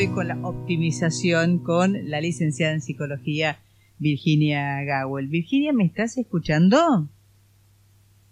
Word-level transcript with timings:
Estoy 0.00 0.14
con 0.14 0.28
la 0.28 0.48
optimización 0.48 1.58
con 1.58 2.08
la 2.08 2.22
licenciada 2.22 2.72
en 2.72 2.80
psicología 2.80 3.58
Virginia 3.98 4.82
Gawel. 4.82 5.28
Virginia, 5.28 5.74
¿me 5.74 5.84
estás 5.84 6.16
escuchando? 6.16 7.06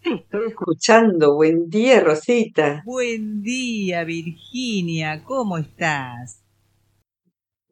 Sí, 0.02 0.14
estoy 0.14 0.48
escuchando. 0.48 1.34
Buen 1.34 1.68
día, 1.68 2.00
Rosita. 2.00 2.82
Buen 2.86 3.42
día, 3.42 4.02
Virginia. 4.04 5.22
¿Cómo 5.24 5.58
estás? 5.58 6.42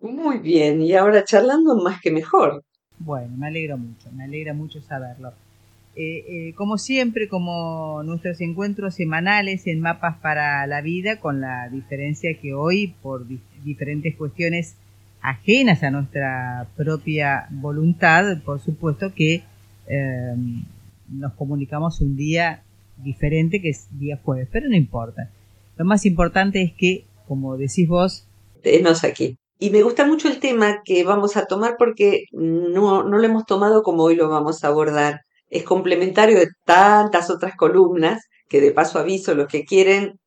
Muy 0.03 0.41
bien, 0.41 0.83
y 0.83 0.93
ahora 0.93 1.25
charlando 1.25 1.75
más 1.77 1.99
que 2.03 2.11
mejor. 2.11 2.63
Bueno, 2.99 3.35
me 3.39 3.47
alegro 3.47 3.79
mucho, 3.79 4.13
me 4.13 4.25
alegra 4.25 4.53
mucho 4.53 4.83
saberlo. 4.83 5.33
Eh, 5.99 6.25
eh, 6.29 6.55
como 6.57 6.77
siempre, 6.77 7.27
como 7.27 8.03
nuestros 8.03 8.43
encuentros 8.43 8.97
semanales 8.97 9.67
en 9.67 9.81
Mapas 9.81 10.19
para 10.19 10.67
la 10.67 10.83
Vida, 10.83 11.21
con 11.21 11.41
la 11.41 11.71
diferencia 11.71 12.39
que 12.39 12.53
hoy, 12.53 12.95
por 13.01 13.25
diferentes 13.65 14.15
cuestiones 14.15 14.77
ajenas 15.23 15.83
a 15.83 15.91
nuestra 15.91 16.69
propia 16.77 17.47
voluntad, 17.51 18.43
por 18.45 18.61
supuesto 18.61 19.15
que 19.15 19.43
em, 19.87 20.65
nos 21.09 21.33
comunicamos 21.33 22.03
un 22.03 22.15
día 22.15 22.63
diferente, 22.99 23.63
que 23.63 23.71
es 23.71 23.87
día 23.99 24.21
jueves, 24.23 24.49
pero 24.53 24.69
no 24.69 24.77
importa. 24.77 25.31
Lo 25.79 25.87
más 25.87 26.05
importante 26.05 26.61
es 26.61 26.75
que, 26.75 27.07
como 27.27 27.57
decís 27.57 27.89
vos, 27.89 28.29
tenos 28.63 29.03
aquí. 29.03 29.39
Y 29.59 29.71
me 29.71 29.83
gusta 29.83 30.07
mucho 30.07 30.29
el 30.29 30.41
tema 30.41 30.83
que 30.85 31.05
vamos 31.05 31.39
a 31.39 31.47
tomar 31.47 31.77
porque 31.79 32.27
no, 32.33 33.03
no 33.03 33.17
lo 33.17 33.25
hemos 33.25 33.47
tomado 33.47 33.83
como 33.83 34.03
hoy 34.03 34.17
lo 34.17 34.29
vamos 34.29 34.63
a 34.63 34.69
abordar 34.69 35.26
es 35.51 35.63
complementario 35.65 36.39
de 36.39 36.49
tantas 36.65 37.31
otras 37.31 37.57
columnas 37.57 38.23
que 38.49 38.61
de 38.61 38.73
paso 38.73 38.99
aviso 38.99 39.35
los 39.35 39.49
que 39.49 39.65
quieren 39.65 40.19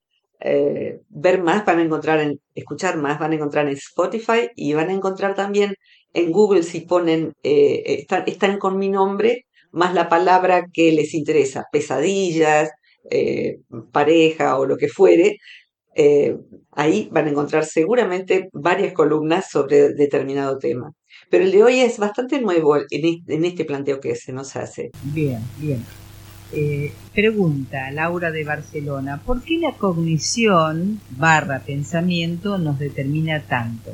eh, 0.42 1.02
ver 1.09 1.42
más 1.42 1.66
van 1.66 1.80
a 1.80 1.84
encontrar 1.84 2.20
en 2.22 2.39
escuchar 2.56 2.98
más 2.98 3.20
van 3.20 3.31
a 3.31 3.36
encontrar 3.36 3.67
en 3.67 3.73
Spotify 3.73 4.50
y 4.56 4.73
van 4.73 4.90
a 4.90 4.94
encontrar 4.94 5.36
también 5.36 5.75
en 6.14 6.31
Google 6.31 6.64
si 6.64 6.81
ponen 6.81 7.34
eh, 7.44 8.06
están, 8.25 8.58
con 8.58 8.78
mi 8.78 8.90
nombre 8.90 9.45
más 9.72 9.94
la 9.94 10.08
palabra 10.09 10.66
que 10.73 10.92
les 10.94 11.14
interesa 11.14 11.66
pesadillas 11.72 12.72
eh, 13.12 13.58
pareja 13.92 14.58
o 14.58 14.66
lo 14.66 14.78
que 14.78 14.88
fuere 14.88 15.38
ahí 16.72 17.09
van 17.12 17.28
a 17.28 17.30
encontrar 17.31 17.66
seguramente 17.66 18.47
varias 18.53 18.94
columnas 18.94 19.50
sobre 19.50 19.90
determinado 19.94 20.58
tema 20.58 20.94
pero 21.30 21.44
el 21.45 21.52
de 21.52 21.63
hoy 21.63 21.80
es 21.80 21.97
bastante 21.97 22.41
nuevo 22.41 22.75
en 22.77 23.45
este 23.45 23.66
planteo 23.66 23.99
que 23.99 24.16
se 24.16 24.33
nos 24.33 24.55
hace. 24.55 24.91
Bien, 25.03 25.39
bien. 25.58 25.83
Eh, 26.52 26.91
pregunta 27.13 27.91
Laura 27.91 28.31
de 28.31 28.44
Barcelona, 28.44 29.22
¿por 29.23 29.44
qué 29.44 29.59
la 29.59 29.73
cognición 29.73 31.00
barra 31.11 31.59
pensamiento 31.59 32.57
nos 32.57 32.79
determina 32.79 33.41
tanto? 33.41 33.91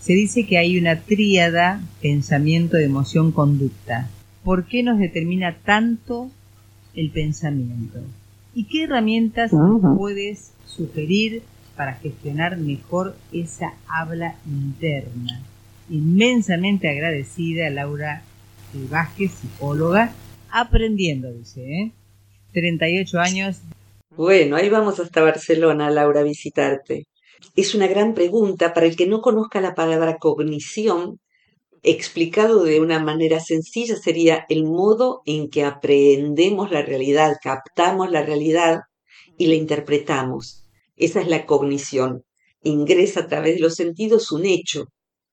Se 0.00 0.12
dice 0.14 0.44
que 0.44 0.58
hay 0.58 0.76
una 0.76 1.00
tríada 1.00 1.80
pensamiento, 2.02 2.78
emoción, 2.78 3.30
conducta. 3.30 4.08
¿Por 4.42 4.64
qué 4.64 4.82
nos 4.82 4.98
determina 4.98 5.56
tanto 5.64 6.30
el 6.94 7.10
pensamiento? 7.10 8.00
¿Y 8.54 8.64
qué 8.64 8.84
herramientas 8.84 9.52
puedes 9.96 10.52
sugerir 10.66 11.42
para 11.76 11.94
gestionar 11.94 12.56
mejor 12.56 13.14
esa 13.30 13.74
habla 13.86 14.34
interna? 14.46 15.42
Inmensamente 15.90 16.88
agradecida 16.88 17.70
Laura 17.70 18.22
Vázquez, 18.90 19.32
psicóloga, 19.32 20.12
aprendiendo, 20.50 21.32
dice, 21.32 21.62
¿eh? 21.62 21.92
38 22.52 23.18
años. 23.18 23.60
Bueno, 24.16 24.56
ahí 24.56 24.68
vamos 24.68 24.98
hasta 25.00 25.22
Barcelona, 25.22 25.90
Laura, 25.90 26.20
a 26.20 26.24
visitarte. 26.24 27.06
Es 27.54 27.74
una 27.74 27.86
gran 27.86 28.14
pregunta 28.14 28.74
para 28.74 28.86
el 28.86 28.96
que 28.96 29.06
no 29.06 29.20
conozca 29.20 29.60
la 29.60 29.74
palabra 29.74 30.16
cognición. 30.18 31.20
Explicado 31.82 32.64
de 32.64 32.80
una 32.80 32.98
manera 32.98 33.38
sencilla 33.40 33.96
sería 33.96 34.44
el 34.48 34.64
modo 34.64 35.22
en 35.24 35.48
que 35.48 35.64
aprendemos 35.64 36.70
la 36.72 36.82
realidad, 36.82 37.36
captamos 37.42 38.10
la 38.10 38.22
realidad 38.22 38.80
y 39.36 39.46
la 39.46 39.54
interpretamos. 39.54 40.64
Esa 40.96 41.20
es 41.20 41.28
la 41.28 41.46
cognición. 41.46 42.24
Ingresa 42.62 43.20
a 43.20 43.26
través 43.28 43.54
de 43.54 43.60
los 43.60 43.76
sentidos 43.76 44.32
un 44.32 44.44
hecho, 44.44 44.88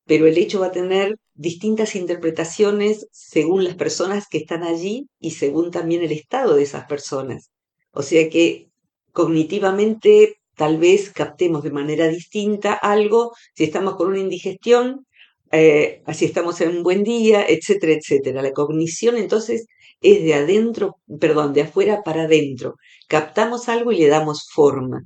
pero 0.05 0.27
el 0.27 0.37
hecho 0.37 0.59
va 0.61 0.67
a 0.67 0.71
tener 0.71 1.17
distintas 1.33 1.95
interpretaciones 1.95 3.07
según 3.11 3.63
las 3.63 3.75
personas 3.75 4.27
que 4.29 4.37
están 4.39 4.63
allí 4.63 5.07
y 5.19 5.31
según 5.31 5.71
también 5.71 6.03
el 6.03 6.11
estado 6.11 6.55
de 6.55 6.63
esas 6.63 6.85
personas. 6.85 7.51
O 7.91 8.03
sea 8.03 8.29
que 8.29 8.69
cognitivamente 9.11 10.35
tal 10.55 10.77
vez 10.77 11.11
captemos 11.11 11.63
de 11.63 11.71
manera 11.71 12.07
distinta 12.07 12.73
algo 12.73 13.33
si 13.55 13.63
estamos 13.65 13.95
con 13.95 14.07
una 14.09 14.19
indigestión, 14.19 15.05
eh, 15.51 16.03
si 16.13 16.25
estamos 16.25 16.59
en 16.61 16.77
un 16.77 16.83
buen 16.83 17.03
día, 17.03 17.45
etcétera, 17.47 17.93
etcétera. 17.93 18.41
La 18.41 18.51
cognición 18.51 19.17
entonces 19.17 19.67
es 20.01 20.23
de 20.23 20.33
adentro, 20.35 20.97
perdón, 21.19 21.53
de 21.53 21.61
afuera 21.61 22.01
para 22.03 22.23
adentro. 22.23 22.75
Captamos 23.07 23.69
algo 23.69 23.91
y 23.91 23.97
le 23.99 24.07
damos 24.07 24.47
forma. 24.53 25.01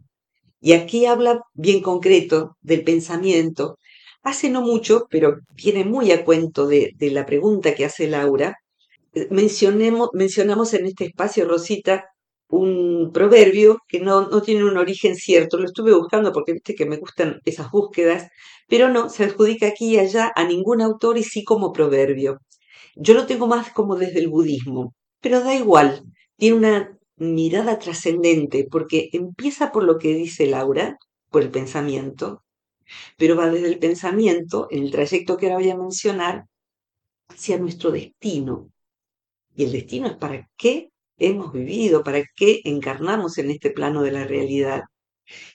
Y 0.61 0.73
aquí 0.73 1.05
habla 1.05 1.41
bien 1.53 1.81
concreto 1.81 2.57
del 2.61 2.83
pensamiento, 2.83 3.77
Hace 4.29 4.51
no 4.51 4.61
mucho, 4.61 5.07
pero 5.09 5.39
viene 5.55 5.83
muy 5.83 6.11
a 6.11 6.23
cuento 6.23 6.67
de, 6.67 6.93
la 6.99 7.25
pregunta 7.25 7.73
que 7.73 7.83
hace 7.83 8.07
Laura, 8.07 8.57
eh, 9.15 9.27
mencionamos 9.31 10.73
en 10.75 10.85
este 10.85 11.05
espacio, 11.05 11.47
Rosita, 11.47 12.05
un 12.47 13.09
proverbio 13.11 13.79
que 13.87 13.99
no, 13.99 14.29
no, 14.29 14.43
tiene 14.43 14.65
un 14.65 14.77
origen 14.77 15.15
cierto. 15.15 15.57
Lo 15.57 15.65
estuve 15.65 15.95
buscando 15.95 16.31
porque 16.31 16.53
viste 16.53 16.75
que 16.75 16.85
me 16.85 16.97
gustan 16.97 17.39
esas 17.43 17.71
búsquedas, 17.71 18.29
pero 18.67 18.89
no, 18.89 19.09
se 19.09 19.23
adjudica 19.23 19.65
aquí 19.65 19.95
y 19.95 19.97
allá 19.97 20.31
a 20.35 20.43
ningún 20.43 20.81
autor 20.83 21.17
y 21.17 21.23
sí 21.23 21.43
como 21.43 21.73
proverbio. 21.73 22.37
Yo 22.95 23.15
lo 23.15 23.25
tengo 23.25 23.47
más 23.47 23.71
como 23.71 23.95
desde 23.95 24.19
el 24.19 24.27
budismo, 24.27 24.93
pero 25.21 25.43
da 25.43 25.55
igual, 25.55 26.03
tiene 26.37 26.55
una 26.57 26.99
mirada 27.17 27.79
trascendente 27.79 28.67
porque 28.69 29.09
empieza 29.11 29.71
por 29.71 29.83
lo 29.85 29.97
que 29.97 30.13
dice 30.13 30.45
Laura, 30.45 30.99
por 31.31 31.41
el 31.41 31.49
pensamiento, 31.49 32.43
pero 33.17 33.35
va 33.35 33.49
desde 33.49 33.67
el 33.67 33.79
pensamiento, 33.79 34.67
en 34.71 34.83
el 34.83 34.91
trayecto 34.91 35.37
que 35.37 35.47
ahora 35.47 35.59
voy 35.59 35.69
a 35.69 35.77
mencionar, 35.77 36.45
hacia 37.27 37.57
nuestro 37.57 37.91
destino. 37.91 38.71
Y 39.55 39.65
el 39.65 39.71
destino 39.71 40.07
es 40.07 40.17
para 40.17 40.49
qué 40.57 40.91
hemos 41.17 41.53
vivido, 41.53 42.03
para 42.03 42.23
qué 42.35 42.61
encarnamos 42.63 43.37
en 43.37 43.51
este 43.51 43.71
plano 43.71 44.01
de 44.01 44.11
la 44.11 44.25
realidad. 44.25 44.83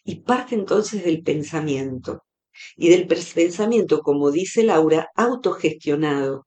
Y 0.05 0.17
parte 0.17 0.55
entonces 0.55 1.05
del 1.05 1.23
pensamiento. 1.23 2.23
Y 2.77 2.89
del 2.91 3.07
pensamiento, 3.07 4.01
como 4.01 4.31
dice 4.31 4.63
Laura, 4.63 5.09
autogestionado. 5.17 6.47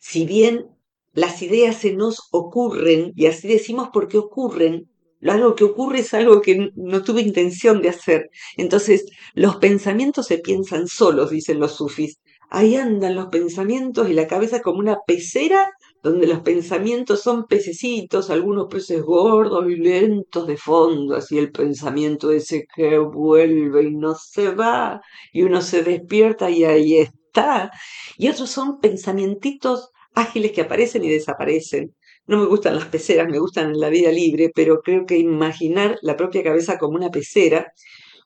Si 0.00 0.26
bien 0.26 0.66
las 1.12 1.42
ideas 1.42 1.76
se 1.78 1.94
nos 1.94 2.28
ocurren, 2.32 3.12
y 3.16 3.26
así 3.26 3.48
decimos 3.48 3.88
porque 3.92 4.18
ocurren, 4.18 4.90
algo 5.32 5.54
que 5.54 5.64
ocurre 5.64 6.00
es 6.00 6.14
algo 6.14 6.40
que 6.40 6.70
no 6.74 7.02
tuve 7.02 7.22
intención 7.22 7.82
de 7.82 7.90
hacer. 7.90 8.30
Entonces, 8.56 9.06
los 9.34 9.56
pensamientos 9.56 10.26
se 10.26 10.38
piensan 10.38 10.86
solos, 10.86 11.30
dicen 11.30 11.60
los 11.60 11.76
sufis. 11.76 12.18
Ahí 12.50 12.76
andan 12.76 13.14
los 13.16 13.26
pensamientos 13.26 14.08
y 14.08 14.12
la 14.12 14.26
cabeza 14.26 14.60
como 14.60 14.78
una 14.78 14.98
pecera 15.06 15.70
donde 16.04 16.26
los 16.26 16.40
pensamientos 16.40 17.22
son 17.22 17.46
pececitos, 17.46 18.28
algunos 18.28 18.66
peces 18.68 19.02
gordos 19.02 19.64
y 19.70 19.76
lentos 19.76 20.46
de 20.46 20.58
fondo, 20.58 21.16
así 21.16 21.38
el 21.38 21.50
pensamiento 21.50 22.30
ese 22.30 22.66
que 22.76 22.98
vuelve 22.98 23.84
y 23.84 23.90
no 23.96 24.14
se 24.14 24.54
va, 24.54 25.00
y 25.32 25.42
uno 25.42 25.62
se 25.62 25.82
despierta 25.82 26.50
y 26.50 26.64
ahí 26.64 26.98
está. 26.98 27.70
Y 28.18 28.28
otros 28.28 28.50
son 28.50 28.80
pensamientitos 28.80 29.90
ágiles 30.14 30.52
que 30.52 30.60
aparecen 30.60 31.04
y 31.04 31.08
desaparecen. 31.08 31.94
No 32.26 32.38
me 32.38 32.46
gustan 32.46 32.76
las 32.76 32.86
peceras, 32.86 33.28
me 33.28 33.38
gustan 33.38 33.78
la 33.78 33.90
vida 33.90 34.10
libre, 34.10 34.50
pero 34.54 34.80
creo 34.80 35.04
que 35.04 35.18
imaginar 35.18 35.98
la 36.00 36.16
propia 36.16 36.42
cabeza 36.42 36.78
como 36.78 36.96
una 36.96 37.10
pecera 37.10 37.72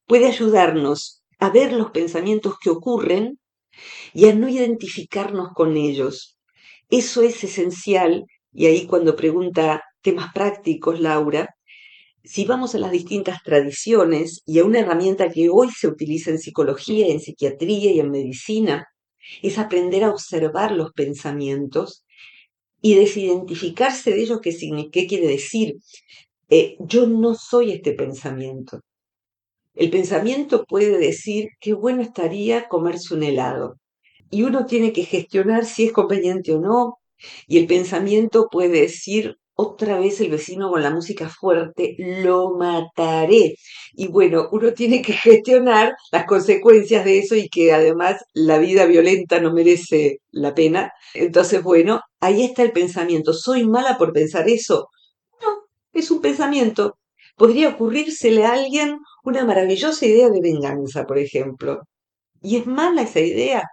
puede 0.07 0.27
ayudarnos 0.27 1.23
a 1.41 1.51
ver 1.51 1.73
los 1.73 1.91
pensamientos 1.91 2.55
que 2.61 2.71
ocurren 2.71 3.39
y 4.15 4.29
a 4.29 4.35
no 4.35 4.49
identificarnos 4.49 5.49
con 5.55 5.77
ellos. 5.77 6.39
Eso 6.91 7.23
es 7.23 7.43
esencial, 7.43 8.25
y 8.53 8.67
ahí 8.67 8.87
cuando 8.87 9.17
pregunta 9.17 9.83
temas 10.01 10.33
prácticos, 10.33 11.01
Laura, 11.01 11.49
si 12.23 12.45
vamos 12.45 12.75
a 12.75 12.79
las 12.79 12.93
distintas 12.93 13.43
tradiciones 13.43 14.43
y 14.47 14.61
a 14.61 14.65
una 14.65 14.81
herramienta 14.81 15.31
que 15.31 15.49
hoy 15.51 15.71
se 15.71 15.89
utiliza 15.89 16.31
en 16.31 16.39
psicología, 16.39 17.09
en 17.09 17.21
psiquiatría 17.21 17.93
y 17.93 18.01
en 18.01 18.11
medicina, 18.11 18.87
es 19.43 19.59
aprender 19.59 20.05
a 20.05 20.11
observar 20.11 20.73
los 20.73 20.93
pensamientos 20.93 22.05
y 22.81 22.95
desidentificarse 22.95 24.11
de 24.13 24.23
ellos 24.23 24.41
qué, 24.43 24.57
qué 24.93 25.07
quiere 25.07 25.27
decir. 25.27 25.77
Eh, 26.49 26.77
yo 26.81 27.07
no 27.07 27.35
soy 27.35 27.73
este 27.73 27.93
pensamiento. 27.93 28.81
El 29.75 29.91
pensamiento 29.91 30.65
puede 30.65 30.99
decir 30.99 31.51
qué 31.61 31.73
bueno 31.73 32.03
estaría 32.03 32.69
comerse 32.69 33.15
un 33.15 33.23
helado. 33.23 33.79
Y 34.31 34.43
uno 34.43 34.67
tiene 34.67 34.93
que 34.93 35.05
gestionar 35.05 35.65
si 35.65 35.87
es 35.87 35.93
conveniente 35.93 36.53
o 36.53 36.61
no. 36.61 36.99
Y 37.47 37.59
el 37.59 37.67
pensamiento 37.67 38.49
puede 38.51 38.81
decir 38.81 39.37
otra 39.61 39.99
vez 39.99 40.21
el 40.21 40.31
vecino 40.31 40.71
con 40.71 40.83
la 40.85 40.91
música 40.91 41.29
fuerte, 41.29 41.97
lo 41.99 42.55
mataré. 42.57 43.57
Y 43.93 44.07
bueno, 44.07 44.49
uno 44.53 44.73
tiene 44.73 45.03
que 45.03 45.13
gestionar 45.27 45.97
las 46.13 46.27
consecuencias 46.27 47.05
de 47.05 47.19
eso 47.19 47.35
y 47.35 47.49
que 47.49 47.73
además 47.73 48.25
la 48.35 48.59
vida 48.59 48.87
violenta 48.87 49.41
no 49.41 49.53
merece 49.53 50.19
la 50.31 50.55
pena. 50.55 50.93
Entonces, 51.13 51.61
bueno, 51.65 52.01
ahí 52.21 52.45
está 52.45 52.63
el 52.63 52.71
pensamiento. 52.71 53.33
¿Soy 53.33 53.67
mala 53.67 53.99
por 53.99 54.13
pensar 54.13 54.49
eso? 54.49 54.91
No, 55.43 55.49
es 55.93 56.09
un 56.13 56.21
pensamiento. 56.21 56.97
Podría 57.37 57.71
ocurrírsele 57.71 58.45
a 58.45 58.53
alguien 58.53 58.99
una 59.25 59.45
maravillosa 59.45 60.07
idea 60.07 60.29
de 60.31 60.41
venganza, 60.41 61.05
por 61.05 61.19
ejemplo. 61.19 61.81
Y 62.43 62.59
es 62.59 62.67
mala 62.67 63.03
esa 63.03 63.21
idea 63.21 63.65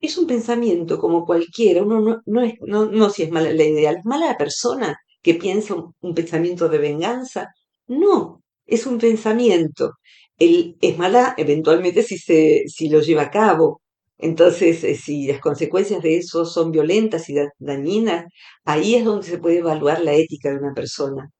es 0.00 0.18
un 0.18 0.26
pensamiento 0.26 0.98
como 0.98 1.24
cualquiera, 1.24 1.82
uno 1.82 2.00
no, 2.00 2.22
no, 2.26 2.42
es, 2.42 2.54
no, 2.62 3.10
si 3.10 3.24
es 3.24 3.30
mala 3.30 3.52
la 3.52 3.64
idea, 3.64 3.92
¿es 3.92 4.04
mala 4.04 4.26
la 4.26 4.36
persona 4.36 4.96
que 5.22 5.34
piensa 5.34 5.74
un, 5.74 6.14
pensamiento 6.14 6.68
de 6.68 6.78
venganza? 6.78 7.48
No, 7.88 8.42
es 8.66 8.86
un 8.86 8.98
pensamiento. 8.98 9.92
El, 10.38 10.76
es 10.80 10.98
mala 10.98 11.34
eventualmente 11.36 12.02
si, 12.02 12.18
se, 12.18 12.64
si 12.68 12.88
lo 12.88 13.00
lleva 13.00 13.22
a 13.22 13.30
cabo. 13.30 13.82
Entonces, 14.18 14.84
eh, 14.84 14.96
si 14.96 15.26
las 15.26 15.40
consecuencias 15.40 16.02
de 16.02 16.16
eso 16.18 16.44
son 16.44 16.72
violentas 16.72 17.28
y 17.30 17.36
dañinas, 17.58 18.26
ahí 18.64 18.94
es 18.96 19.04
donde 19.04 19.26
se 19.26 19.38
puede 19.38 19.58
evaluar 19.58 20.00
la 20.02 20.14
ética 20.14 20.50
de 20.50 20.58
una 20.58 20.74
persona. 20.74 21.30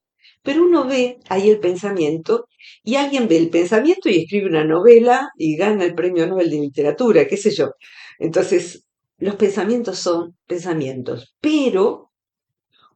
Pero 0.43 0.65
uno 0.65 0.87
ve 0.87 1.19
ahí 1.29 1.51
el 1.51 1.61
pensamiento 1.61 2.47
y 2.83 2.97
alguien 2.97 3.29
ve 3.29 3.37
el 3.37 3.51
pensamiento 3.51 4.09
y 4.09 4.23
escribe 4.23 4.49
una 4.49 4.65
novela 4.65 5.31
y 5.37 5.57
gana 5.57 5.85
el 5.85 5.95
premio 5.95 6.27
Nobel 6.27 6.51
de 6.51 6.61
Literatura, 6.61 7.27
qué 7.27 7.37
sé 7.37 7.51
yo. 7.51 7.73
Entonces, 8.19 8.85
los 9.19 9.37
pensamientos 9.37 9.99
son 9.99 10.37
pensamientos, 10.47 11.37
pero 11.41 12.13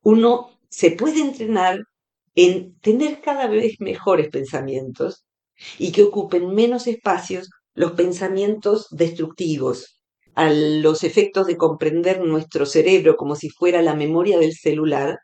uno 0.02 0.58
se 0.68 0.92
puede 0.92 1.20
entrenar 1.20 1.80
en 2.34 2.78
tener 2.80 3.20
cada 3.20 3.46
vez 3.46 3.76
mejores 3.80 4.28
pensamientos 4.28 5.24
y 5.78 5.92
que 5.92 6.02
ocupen 6.02 6.54
menos 6.54 6.86
espacios 6.86 7.50
los 7.74 7.92
pensamientos 7.92 8.86
destructivos, 8.90 10.00
a 10.34 10.50
los 10.50 11.04
efectos 11.04 11.46
de 11.46 11.56
comprender 11.56 12.20
nuestro 12.20 12.66
cerebro 12.66 13.16
como 13.16 13.36
si 13.36 13.50
fuera 13.50 13.82
la 13.82 13.94
memoria 13.94 14.38
del 14.38 14.54
celular. 14.54 15.18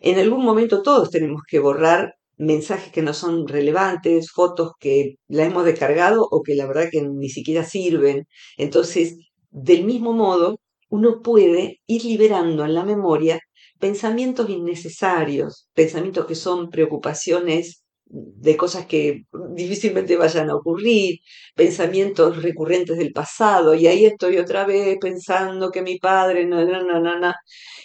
En 0.00 0.18
algún 0.18 0.44
momento 0.44 0.82
todos 0.82 1.10
tenemos 1.10 1.42
que 1.48 1.58
borrar 1.58 2.14
mensajes 2.38 2.92
que 2.92 3.02
no 3.02 3.14
son 3.14 3.46
relevantes, 3.48 4.30
fotos 4.30 4.72
que 4.80 5.16
la 5.28 5.44
hemos 5.44 5.64
descargado 5.64 6.26
o 6.30 6.42
que 6.42 6.54
la 6.54 6.66
verdad 6.66 6.88
que 6.90 7.02
ni 7.02 7.28
siquiera 7.28 7.64
sirven. 7.64 8.26
Entonces, 8.56 9.16
del 9.50 9.84
mismo 9.84 10.12
modo, 10.12 10.60
uno 10.90 11.20
puede 11.22 11.80
ir 11.86 12.04
liberando 12.04 12.64
en 12.64 12.74
la 12.74 12.84
memoria 12.84 13.40
pensamientos 13.78 14.48
innecesarios, 14.50 15.68
pensamientos 15.74 16.26
que 16.26 16.34
son 16.34 16.70
preocupaciones 16.70 17.82
de 18.10 18.56
cosas 18.56 18.86
que 18.86 19.24
difícilmente 19.54 20.16
vayan 20.16 20.48
a 20.50 20.56
ocurrir, 20.56 21.18
pensamientos 21.54 22.42
recurrentes 22.42 22.96
del 22.96 23.12
pasado, 23.12 23.74
y 23.74 23.86
ahí 23.86 24.06
estoy 24.06 24.38
otra 24.38 24.64
vez 24.64 24.96
pensando 25.00 25.70
que 25.70 25.82
mi 25.82 25.98
padre, 25.98 26.46
no, 26.46 26.64
no, 26.64 26.82
no, 26.82 27.00
no, 27.00 27.18
no, 27.18 27.34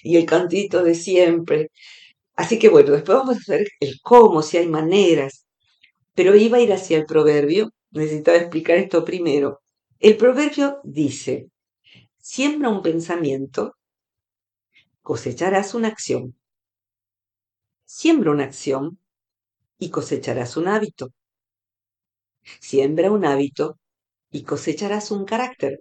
y 0.02 0.16
el 0.18 0.26
cantito 0.26 0.84
de 0.84 0.96
siempre. 0.96 1.70
Así 2.36 2.60
que 2.60 2.70
bueno, 2.70 2.92
después 2.92 3.18
vamos 3.18 3.38
a 3.50 3.54
ver 3.54 3.68
el 3.80 3.96
cómo, 4.02 4.42
si 4.42 4.58
hay 4.58 4.68
maneras. 4.68 5.46
Pero 6.16 6.36
iba 6.36 6.58
a 6.58 6.62
ir 6.62 6.74
hacia 6.74 6.98
el 6.98 7.06
proverbio, 7.06 7.72
necesitaba 7.92 8.38
explicar 8.38 8.78
esto 8.78 9.06
primero. 9.06 9.62
El 10.00 10.18
proverbio 10.18 10.80
dice, 10.84 11.50
siembra 12.20 12.70
un 12.70 12.82
pensamiento, 12.84 13.76
cosecharás 15.04 15.76
una 15.76 15.90
acción. 15.90 16.36
Siembra 17.86 18.32
una 18.32 18.44
acción 18.44 19.00
y 19.80 19.90
cosecharás 19.92 20.58
un 20.58 20.68
hábito. 20.70 21.12
Siembra 22.60 23.12
un 23.12 23.26
hábito 23.26 23.78
y 24.32 24.44
cosecharás 24.44 25.12
un 25.12 25.26
carácter. 25.26 25.80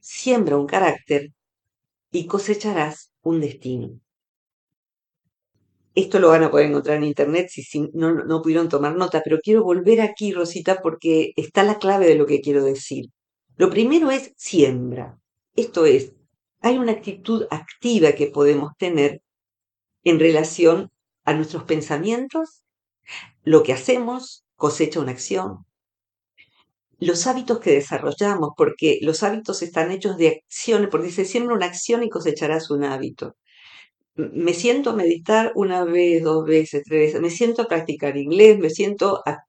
Siembra 0.00 0.56
un 0.56 0.66
carácter 0.66 1.32
y 2.12 2.26
cosecharás 2.26 3.12
un 3.22 3.40
destino. 3.40 4.00
Esto 5.98 6.20
lo 6.20 6.28
van 6.28 6.44
a 6.44 6.50
poder 6.52 6.66
encontrar 6.66 6.98
en 6.98 7.02
internet 7.02 7.48
si, 7.50 7.90
no, 7.92 8.40
pudieron 8.40 8.68
tomar 8.68 8.94
nota, 8.94 9.20
pero 9.24 9.40
quiero 9.42 9.64
volver 9.64 10.00
aquí, 10.00 10.30
Rosita, 10.32 10.80
porque 10.80 11.32
está 11.34 11.64
la 11.64 11.80
clave 11.80 12.06
de 12.06 12.14
lo 12.14 12.24
que 12.24 12.40
quiero 12.40 12.62
decir. 12.62 13.06
Lo 13.56 13.68
primero 13.68 14.12
es 14.12 14.32
siembra. 14.36 15.18
Esto 15.56 15.86
es, 15.86 16.12
hay 16.60 16.78
una 16.78 16.92
actitud 16.92 17.48
activa 17.50 18.12
que 18.12 18.28
podemos 18.28 18.76
tener 18.78 19.22
en 20.04 20.20
relación 20.20 20.92
a 21.24 21.34
nuestros 21.34 21.64
pensamientos, 21.64 22.62
lo 23.42 23.64
que 23.64 23.72
hacemos 23.72 24.44
cosecha 24.54 25.00
una 25.00 25.10
acción, 25.10 25.66
los 27.00 27.26
hábitos 27.26 27.58
que 27.58 27.72
desarrollamos, 27.72 28.50
porque 28.56 29.00
los 29.02 29.24
hábitos 29.24 29.62
están 29.62 29.90
hechos 29.90 30.16
de 30.16 30.28
acciones, 30.28 30.90
porque 30.90 31.08
dice 31.08 31.24
siembra 31.24 31.56
una 31.56 31.66
acción 31.66 32.04
y 32.04 32.08
cosecharás 32.08 32.70
un 32.70 32.84
hábito 32.84 33.34
me 34.18 34.52
siento 34.52 34.90
a 34.90 34.96
meditar 34.96 35.52
una 35.54 35.84
vez, 35.84 36.22
dos 36.24 36.44
veces, 36.44 36.82
tres 36.84 37.00
veces, 37.00 37.20
me 37.20 37.30
siento 37.30 37.62
a 37.62 37.68
practicar 37.68 38.16
inglés, 38.16 38.58
me 38.58 38.70
siento 38.70 39.22
a, 39.24 39.44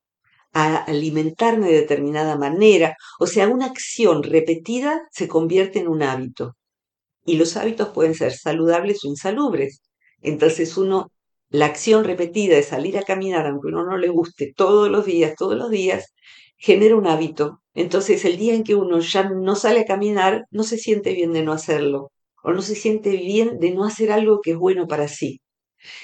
alimentarme 0.54 1.68
de 1.68 1.78
determinada 1.82 2.36
manera. 2.38 2.96
O 3.20 3.28
sea, 3.28 3.48
una 3.48 3.68
acción 3.68 4.24
repetida 4.24 5.02
se 5.12 5.28
convierte 5.28 5.80
en 5.80 5.88
un 5.88 6.04
hábito. 6.04 6.56
Y 7.26 7.38
los 7.38 7.58
hábitos 7.58 7.90
pueden 7.90 8.16
ser 8.16 8.34
saludables 8.34 9.04
o 9.06 9.08
insalubres. 9.10 9.82
Entonces 10.22 10.78
uno, 10.78 11.12
la 11.50 11.68
acción 11.68 12.04
repetida 12.04 12.56
de 12.56 12.64
salir 12.64 12.98
a 12.98 13.04
caminar, 13.04 13.48
aunque 13.48 13.68
uno 13.70 13.86
no 13.86 13.98
le 13.98 14.10
guste, 14.10 14.54
todos 14.56 14.90
los 14.90 15.06
días, 15.06 15.36
todos 15.38 15.56
los 15.58 15.72
días, 15.72 16.14
genera 16.58 16.96
un 16.96 17.08
hábito. 17.08 17.62
Entonces 17.76 18.26
el 18.26 18.38
día 18.38 18.56
en 18.56 18.64
que 18.64 18.76
uno 18.76 19.00
ya 19.00 19.30
no 19.30 19.56
sale 19.56 19.82
a 19.82 19.86
caminar, 19.86 20.46
no 20.52 20.64
se 20.64 20.78
siente 20.78 21.14
bien 21.14 21.34
de 21.34 21.44
no 21.44 21.54
hacerlo 21.54 22.12
o 22.44 22.52
no 22.52 22.62
se 22.62 22.76
siente 22.76 23.12
bien 23.12 23.60
de 23.60 23.72
no 23.72 23.86
hacer 23.86 24.12
algo 24.12 24.42
que 24.42 24.52
es 24.52 24.58
bueno 24.58 24.88
para 24.88 25.08
sí. 25.08 25.42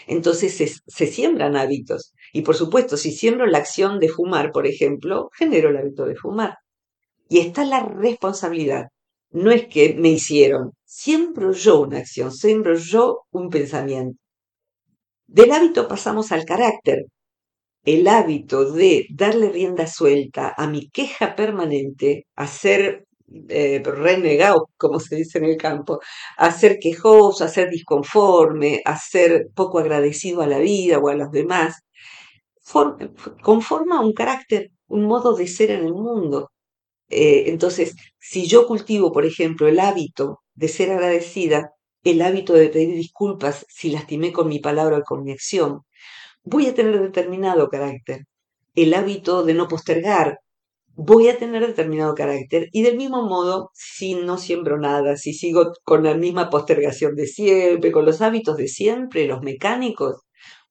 Entonces 0.07 0.81
se, 0.87 1.07
siembran 1.07 1.55
hábitos. 1.57 2.13
Y 2.33 2.41
por 2.41 2.55
supuesto, 2.55 2.97
si 2.97 3.11
siembro 3.11 3.45
la 3.45 3.59
acción 3.59 3.99
de 3.99 4.09
fumar, 4.09 4.51
por 4.51 4.67
ejemplo, 4.67 5.29
genero 5.37 5.69
el 5.69 5.77
hábito 5.77 6.05
de 6.05 6.15
fumar. 6.15 6.55
Y 7.29 7.39
está 7.39 7.65
la 7.65 7.81
responsabilidad. 7.81 8.85
No 9.31 9.51
es 9.51 9.67
que 9.67 9.95
me 9.95 10.09
hicieron, 10.09 10.71
siembro 10.85 11.51
yo 11.51 11.81
una 11.81 11.99
acción, 11.99 12.31
siembro 12.31 12.75
yo 12.75 13.23
un 13.31 13.49
pensamiento. 13.49 14.17
Del 15.27 15.51
hábito 15.51 15.87
pasamos 15.87 16.31
al 16.31 16.45
carácter. 16.45 17.05
El 17.83 18.07
hábito 18.07 18.71
de 18.71 19.07
darle 19.11 19.49
rienda 19.49 19.87
suelta 19.87 20.53
a 20.57 20.67
mi 20.67 20.89
queja 20.89 21.35
permanente, 21.35 22.25
a 22.35 22.47
ser 22.47 23.05
eh, 23.49 23.81
renegado, 23.85 24.69
como 24.77 24.99
se 24.99 25.15
dice 25.17 25.39
en 25.39 25.45
el 25.45 25.57
campo, 25.57 25.99
a 26.37 26.51
ser 26.51 26.79
quejoso, 26.79 27.43
a 27.43 27.47
ser 27.49 27.69
disconforme, 27.69 28.81
a 28.85 28.97
ser 28.97 29.47
poco 29.55 29.79
agradecido 29.79 30.41
a 30.41 30.47
la 30.47 30.59
vida 30.59 30.99
o 30.99 31.09
a 31.09 31.15
los 31.15 31.31
demás, 31.31 31.81
conforma 33.41 34.01
un 34.01 34.13
carácter, 34.13 34.71
un 34.87 35.03
modo 35.05 35.35
de 35.35 35.47
ser 35.47 35.71
en 35.71 35.85
el 35.85 35.93
mundo. 35.93 36.51
Eh, 37.09 37.45
entonces, 37.47 37.95
si 38.19 38.47
yo 38.47 38.67
cultivo, 38.67 39.11
por 39.13 39.25
ejemplo, 39.25 39.67
el 39.67 39.79
hábito 39.79 40.41
de 40.55 40.67
ser 40.69 40.91
agradecida, 40.91 41.71
el 42.03 42.21
hábito 42.21 42.53
de 42.53 42.69
pedir 42.69 42.95
disculpas 42.95 43.65
si 43.69 43.91
lastimé 43.91 44.33
con 44.33 44.47
mi 44.49 44.59
palabra 44.59 44.99
o 44.99 45.03
con 45.03 45.23
mi 45.23 45.31
acción, 45.33 45.81
voy 46.43 46.67
a 46.67 46.75
tener 46.75 47.01
determinado 47.01 47.69
carácter. 47.69 48.25
El 48.75 48.93
hábito 48.93 49.43
de 49.43 49.53
no 49.55 49.67
postergar, 49.67 50.39
voy 50.95 51.27
a 51.29 51.37
tener 51.37 51.65
determinado 51.65 52.15
carácter. 52.15 52.69
Y 52.71 52.83
del 52.83 52.97
mismo 52.97 53.23
modo, 53.27 53.71
si 53.73 54.15
no 54.15 54.37
siembro 54.37 54.79
nada, 54.79 55.17
si 55.17 55.33
sigo 55.33 55.73
con 55.83 56.03
la 56.03 56.15
misma 56.15 56.49
postergación 56.49 57.15
de 57.15 57.27
siempre, 57.27 57.91
con 57.91 58.05
los 58.05 58.21
hábitos 58.21 58.57
de 58.57 58.67
siempre, 58.67 59.27
los 59.27 59.41
mecánicos, 59.41 60.21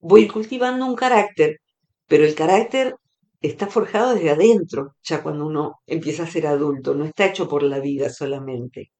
voy 0.01 0.29
cultivando 0.29 0.87
un 0.87 0.97
carácter. 0.97 1.59
Pero 2.07 2.25
el 2.25 2.35
carácter 2.35 2.97
está 3.41 3.67
forjado 3.67 4.15
desde 4.15 4.31
adentro, 4.31 4.95
ya 5.03 5.23
cuando 5.23 5.47
uno 5.47 5.77
empieza 5.87 6.25
a 6.25 6.31
ser 6.31 6.47
adulto, 6.47 6.95
no 6.95 7.05
está 7.05 7.27
hecho 7.27 7.49
por 7.49 7.63
la 7.63 7.81
vida 7.81 8.11
solamente. 8.11 8.91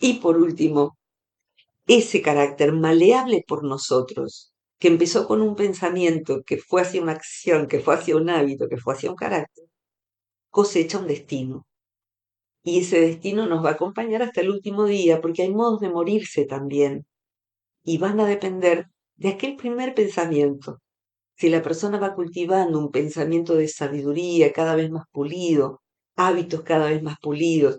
Y 0.00 0.14
por 0.14 0.36
último, 0.36 0.98
ese 1.86 2.22
carácter 2.22 2.72
maleable 2.72 3.44
por 3.46 3.64
nosotros, 3.64 4.52
que 4.78 4.88
empezó 4.88 5.26
con 5.26 5.42
un 5.42 5.56
pensamiento, 5.56 6.42
que 6.46 6.58
fue 6.58 6.82
hacia 6.82 7.02
una 7.02 7.12
acción, 7.12 7.68
que 7.68 7.80
fue 7.80 7.94
hacia 7.94 8.16
un 8.16 8.30
hábito, 8.30 8.68
que 8.68 8.78
fue 8.78 8.94
hacia 8.94 9.10
un 9.10 9.16
carácter, 9.16 9.66
cosecha 10.50 10.98
un 10.98 11.06
destino. 11.06 11.66
Y 12.62 12.80
ese 12.80 13.00
destino 13.00 13.46
nos 13.46 13.64
va 13.64 13.70
a 13.70 13.72
acompañar 13.72 14.22
hasta 14.22 14.42
el 14.42 14.50
último 14.50 14.84
día, 14.84 15.20
porque 15.20 15.42
hay 15.42 15.50
modos 15.52 15.80
de 15.80 15.88
morirse 15.90 16.44
también. 16.44 17.06
Y 17.84 17.98
van 17.98 18.20
a 18.20 18.26
depender 18.26 18.86
de 19.16 19.30
aquel 19.30 19.56
primer 19.56 19.94
pensamiento. 19.94 20.80
Si 21.36 21.48
la 21.50 21.62
persona 21.62 21.98
va 21.98 22.14
cultivando 22.14 22.78
un 22.78 22.90
pensamiento 22.90 23.54
de 23.54 23.68
sabiduría 23.68 24.52
cada 24.52 24.74
vez 24.76 24.90
más 24.90 25.06
pulido, 25.12 25.82
hábitos 26.16 26.62
cada 26.62 26.90
vez 26.90 27.02
más 27.02 27.18
pulidos, 27.20 27.78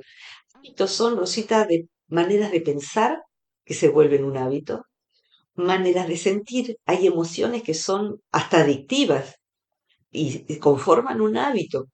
hábitos 0.54 0.92
son, 0.92 1.18
Rosita, 1.18 1.66
de 1.66 1.88
maneras 2.08 2.52
de 2.52 2.62
pensar 2.62 3.22
que 3.66 3.74
se 3.76 3.90
vuelven 3.90 4.26
un 4.26 4.38
hábito, 4.38 4.86
maneras 5.56 6.08
de 6.08 6.18
sentir, 6.18 6.78
hay 6.86 7.08
emociones 7.08 7.64
que 7.64 7.74
son 7.76 8.22
hasta 8.32 8.62
adictivas 8.62 9.36
y 10.12 10.58
conforman 10.60 11.22
un 11.22 11.38
hábito. 11.38 11.88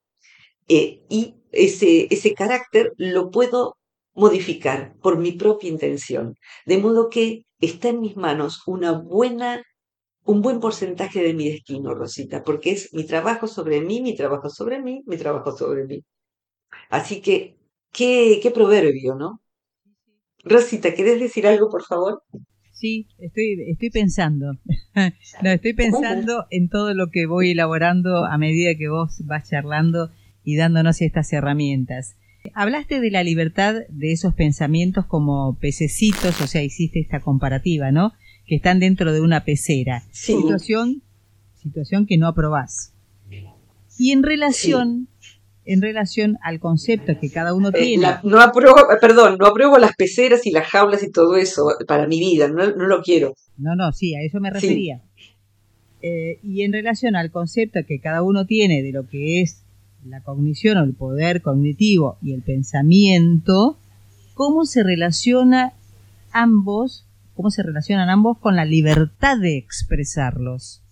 Eh, 0.68 1.02
y 1.08 1.34
ese, 1.52 2.08
ese 2.10 2.34
carácter 2.34 2.92
lo 2.96 3.30
puedo 3.30 3.76
modificar 4.14 4.94
por 5.00 5.18
mi 5.18 5.32
propia 5.32 5.70
intención. 5.70 6.34
De 6.66 6.78
modo 6.78 7.08
que 7.08 7.44
está 7.60 7.88
en 7.88 8.00
mis 8.00 8.16
manos 8.16 8.62
una 8.66 8.92
buena, 8.92 9.62
un 10.24 10.42
buen 10.42 10.60
porcentaje 10.60 11.22
de 11.22 11.34
mi 11.34 11.48
destino, 11.50 11.94
Rosita, 11.94 12.42
porque 12.42 12.72
es 12.72 12.92
mi 12.92 13.04
trabajo 13.06 13.46
sobre 13.46 13.80
mí, 13.80 14.02
mi 14.02 14.14
trabajo 14.14 14.50
sobre 14.50 14.82
mí, 14.82 15.02
mi 15.06 15.16
trabajo 15.16 15.56
sobre 15.56 15.84
mí. 15.86 16.04
Así 16.90 17.20
que, 17.22 17.56
qué, 17.92 18.40
qué 18.42 18.50
proverbio, 18.50 19.14
¿no? 19.14 19.40
Rosita, 20.44 20.94
¿querés 20.94 21.20
decir 21.20 21.46
algo, 21.46 21.68
por 21.68 21.84
favor? 21.84 22.22
Sí, 22.72 23.08
estoy, 23.18 23.56
estoy 23.70 23.90
pensando. 23.90 24.52
no, 25.42 25.50
estoy 25.50 25.74
pensando 25.74 26.44
en 26.50 26.68
todo 26.68 26.94
lo 26.94 27.08
que 27.10 27.26
voy 27.26 27.52
elaborando 27.52 28.24
a 28.24 28.38
medida 28.38 28.76
que 28.78 28.88
vos 28.88 29.20
vas 29.24 29.48
charlando 29.48 30.10
y 30.48 30.56
dándonos 30.56 31.02
estas 31.02 31.30
herramientas. 31.34 32.16
Hablaste 32.54 33.02
de 33.02 33.10
la 33.10 33.22
libertad 33.22 33.82
de 33.90 34.12
esos 34.12 34.32
pensamientos 34.32 35.04
como 35.04 35.58
pececitos, 35.60 36.40
o 36.40 36.46
sea, 36.46 36.62
hiciste 36.62 37.00
esta 37.00 37.20
comparativa, 37.20 37.92
¿no? 37.92 38.14
Que 38.46 38.54
están 38.54 38.80
dentro 38.80 39.12
de 39.12 39.20
una 39.20 39.44
pecera. 39.44 40.04
Situación, 40.10 41.02
situación 41.62 42.06
que 42.06 42.16
no 42.16 42.26
aprobás. 42.26 42.94
Y 43.98 44.12
en 44.12 44.22
relación 44.22 45.08
en 45.66 45.82
relación 45.82 46.38
al 46.42 46.60
concepto 46.60 47.12
que 47.20 47.28
cada 47.28 47.52
uno 47.52 47.68
eh, 47.68 47.82
tiene. 47.82 48.06
no 48.22 48.40
apruebo, 48.40 48.76
perdón, 49.02 49.36
no 49.38 49.48
apruebo 49.48 49.76
las 49.76 49.94
peceras 49.96 50.46
y 50.46 50.50
las 50.50 50.66
jaulas 50.66 51.02
y 51.02 51.12
todo 51.12 51.36
eso 51.36 51.74
para 51.86 52.06
mi 52.06 52.20
vida, 52.20 52.48
no, 52.48 52.64
lo 52.64 53.02
quiero. 53.02 53.34
No, 53.58 53.76
no, 53.76 53.92
sí, 53.92 54.14
a 54.14 54.22
eso 54.22 54.40
me 54.40 54.48
refería. 54.48 55.02
Eh, 56.00 56.38
y 56.42 56.62
en 56.62 56.72
relación 56.72 57.16
al 57.16 57.30
concepto 57.30 57.80
que 57.86 58.00
cada 58.00 58.22
uno 58.22 58.46
tiene 58.46 58.82
de 58.82 58.92
lo 58.92 59.06
que 59.06 59.42
es 59.42 59.66
la 60.04 60.22
cognición 60.22 60.78
o 60.78 60.84
el 60.84 60.94
poder 60.94 61.42
cognitivo 61.42 62.18
y 62.22 62.32
el 62.34 62.42
pensamiento, 62.42 63.78
¿cómo 64.34 64.64
se 64.64 64.82
relaciona 64.82 65.72
ambos, 66.32 67.06
cómo 67.34 67.50
se 67.50 67.62
relacionan 67.62 68.10
ambos 68.10 68.38
con 68.38 68.56
la 68.56 68.64
libertad 68.64 69.38
de 69.38 69.56
expresarlos? 69.56 70.82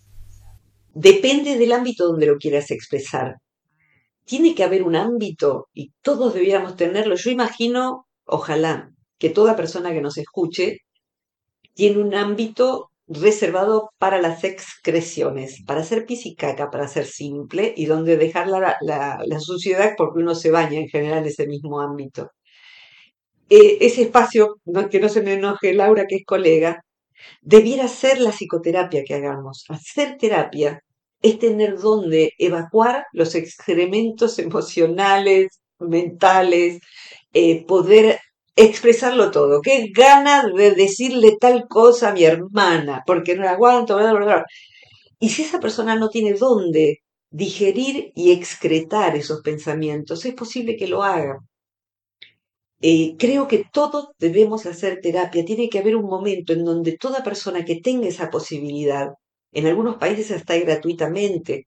Depende 0.95 1.59
del 1.59 1.73
ámbito 1.73 2.07
donde 2.07 2.27
lo 2.27 2.39
quieras 2.39 2.71
expresar 2.71 3.37
tiene 4.27 4.55
que 4.55 4.65
haber 4.65 4.83
un 4.83 4.97
ámbito 4.97 5.69
y 5.73 5.93
todos 6.03 6.35
debiéramos 6.35 6.77
tenerlo. 6.77 7.15
Yo 7.15 7.31
imagino, 7.31 8.07
ojalá, 8.27 8.91
que 9.19 9.31
toda 9.31 9.57
persona 9.57 9.93
que 9.93 10.03
nos 10.03 10.19
escuche 10.19 10.81
tiene 11.73 11.99
un 11.99 12.15
ámbito 12.15 12.91
reservado 13.09 13.91
para 13.99 14.21
las 14.21 14.45
excreciones, 14.45 15.63
para 15.67 15.85
ser 15.85 16.07
pisicaca, 16.07 16.71
para 16.71 16.89
ser 16.89 17.07
simple 17.07 17.73
y 17.77 17.87
donde 17.87 18.17
dejar 18.17 18.49
la, 18.49 18.77
la, 18.81 19.41
suciedad 19.41 19.95
porque 19.97 20.21
uno 20.21 20.35
se 20.35 20.51
baña 20.51 20.79
en 20.81 20.89
general 20.89 21.21
en 21.21 21.27
ese 21.27 21.47
mismo 21.47 21.81
ámbito. 21.81 22.31
Eh, 23.49 23.79
ese 23.81 24.03
espacio, 24.03 24.57
que 24.91 25.01
no 25.01 25.09
se 25.09 25.23
me 25.23 25.35
enoje 25.35 25.73
Laura, 25.73 26.07
que 26.09 26.17
es 26.17 26.25
colega, 26.27 26.83
debiera 27.43 27.89
ser 27.89 28.21
la 28.21 28.31
psicoterapia 28.33 29.05
que 29.05 29.15
hagamos. 29.15 29.65
Hacer 29.69 30.17
terapia 30.19 30.81
es 31.23 31.39
tener 31.39 31.79
donde 31.79 32.33
evacuar 32.39 33.07
los 33.13 33.35
excrementos 33.35 34.39
emocionales, 34.39 35.61
mentales, 35.79 36.81
eh, 37.33 37.65
poder 37.67 38.19
expresarlo 38.57 39.31
todo. 39.31 39.61
Qué 39.63 39.91
gana 39.95 40.45
de 40.49 40.75
decirle 40.75 41.37
tal 41.39 41.69
cosa 41.69 42.11
a 42.11 42.13
mi 42.15 42.25
hermana, 42.25 43.03
porque 43.07 43.37
no 43.37 43.43
la 43.45 43.53
aguanto, 43.53 43.99
Y 45.21 45.29
si 45.31 45.43
esa 45.43 45.61
persona 45.61 45.97
no 45.97 46.09
tiene 46.09 46.33
dónde 46.35 47.03
digerir 47.31 48.13
y 48.15 48.33
excretar 48.33 49.17
esos 49.17 49.43
pensamientos, 49.43 50.25
es 50.25 50.35
posible 50.35 50.77
que 50.77 50.89
lo 50.89 51.03
haga. 51.03 51.39
Eh, 52.81 53.17
creo 53.19 53.49
que 53.49 53.65
todos 53.73 54.09
debemos 54.19 54.67
hacer 54.67 55.01
terapia. 55.03 55.45
Tiene 55.45 55.69
que 55.69 55.79
haber 55.79 55.97
un 55.97 56.07
momento 56.07 56.53
en 56.53 56.65
donde 56.65 56.97
toda 56.99 57.23
persona 57.23 57.65
que 57.65 57.81
tenga 57.81 58.07
esa 58.09 58.31
posibilidad 58.31 59.11
en 59.53 59.67
algunos 59.67 59.97
países 59.97 60.31
hasta 60.31 60.57
gratuitamente. 60.59 61.67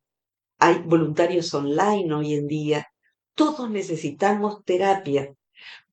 Hay 0.60 0.81
voluntarios 0.86 1.53
online 1.53 2.13
hoy 2.13 2.34
en 2.36 2.48
día. 2.48 2.88
Todos 3.36 3.69
necesitamos 3.69 4.63
terapia 4.65 5.34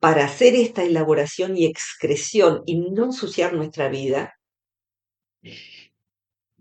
para 0.00 0.25
hacer 0.25 0.54
esta 0.54 0.82
elaboración 0.85 1.56
y 1.56 1.66
excreción 1.66 2.62
y 2.66 2.76
no 2.78 3.04
ensuciar 3.04 3.54
nuestra 3.54 3.88
vida. 3.88 4.35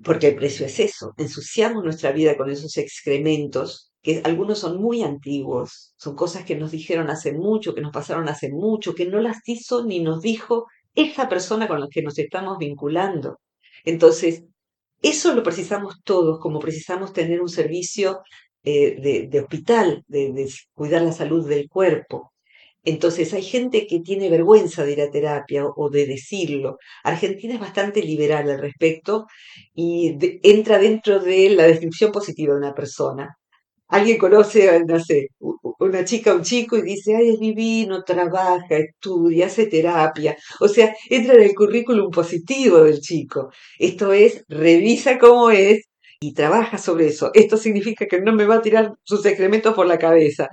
Porque 0.03 0.29
el 0.29 0.35
precio 0.35 0.65
es 0.65 0.79
eso, 0.79 1.13
ensuciamos 1.17 1.83
nuestra 1.83 2.11
vida 2.11 2.37
con 2.37 2.49
esos 2.49 2.77
excrementos, 2.77 3.91
que 4.01 4.21
algunos 4.23 4.59
son 4.59 4.79
muy 4.81 5.01
antiguos, 5.01 5.93
son 5.97 6.15
cosas 6.15 6.45
que 6.45 6.55
nos 6.55 6.71
dijeron 6.71 7.09
hace 7.09 7.33
mucho, 7.33 7.73
que 7.73 7.81
nos 7.81 7.91
pasaron 7.91 8.29
hace 8.29 8.49
mucho, 8.51 8.93
que 8.93 9.07
no 9.07 9.19
las 9.19 9.37
hizo 9.45 9.85
ni 9.85 9.99
nos 9.99 10.21
dijo 10.21 10.67
esa 10.93 11.27
persona 11.27 11.67
con 11.67 11.79
la 11.79 11.87
que 11.89 12.03
nos 12.03 12.17
estamos 12.19 12.57
vinculando. 12.57 13.39
Entonces, 13.83 14.43
eso 15.01 15.33
lo 15.33 15.43
precisamos 15.43 16.01
todos, 16.03 16.39
como 16.39 16.59
precisamos 16.59 17.13
tener 17.13 17.41
un 17.41 17.49
servicio 17.49 18.21
eh, 18.63 19.27
de, 19.29 19.39
hospital, 19.39 20.03
de, 20.07 20.49
cuidar 20.73 21.03
la 21.03 21.11
salud 21.11 21.47
del 21.47 21.69
cuerpo. 21.69 22.33
Entonces 22.85 23.33
hay 23.33 23.43
gente 23.43 23.87
que 23.87 23.99
tiene 24.01 24.29
vergüenza 24.29 24.83
de 24.85 24.93
ir 24.93 25.01
a 25.01 25.11
terapia 25.11 25.65
o, 25.65 25.89
de 25.89 26.05
decirlo. 26.05 26.77
Argentina 27.03 27.55
es 27.55 27.59
bastante 27.59 28.01
liberal 28.01 28.49
al 28.49 28.59
respecto 28.59 29.25
y 29.73 30.17
entra 30.43 30.79
dentro 30.79 31.19
de 31.19 31.49
la 31.49 31.63
descripción 31.67 32.11
positiva 32.11 32.53
de 32.53 32.59
una 32.59 32.75
persona 32.75 33.37
alguien 33.87 34.17
conoce, 34.17 34.83
no 34.87 34.99
sé, 34.99 35.27
una 35.79 36.03
chica 36.05 36.33
o 36.33 36.37
un 36.37 36.43
chico 36.43 36.77
y 36.77 36.81
dice, 36.81 37.15
ay, 37.15 37.29
es 37.29 37.39
divino, 37.39 38.03
trabaja, 38.03 38.77
estudia, 38.77 39.47
hace 39.47 39.67
terapia. 39.67 40.35
O 40.59 40.67
sea, 40.67 40.95
entra 41.09 41.35
en 41.35 41.43
el 41.43 41.55
currículum 41.55 42.09
positivo 42.11 42.83
del 42.83 42.99
chico. 43.01 43.51
Esto 43.79 44.13
es, 44.13 44.43
revisa 44.47 45.17
cómo 45.19 45.51
es 45.51 45.83
y 46.19 46.33
trabaja 46.33 46.77
sobre 46.77 47.07
eso. 47.07 47.31
Esto 47.33 47.57
significa 47.57 48.05
que 48.07 48.21
no 48.21 48.33
me 48.33 48.45
va 48.45 48.55
a 48.55 48.61
tirar 48.61 48.93
sus 49.03 49.25
excrementos 49.25 49.73
por 49.75 49.85
la 49.87 49.99
cabeza. 49.99 50.49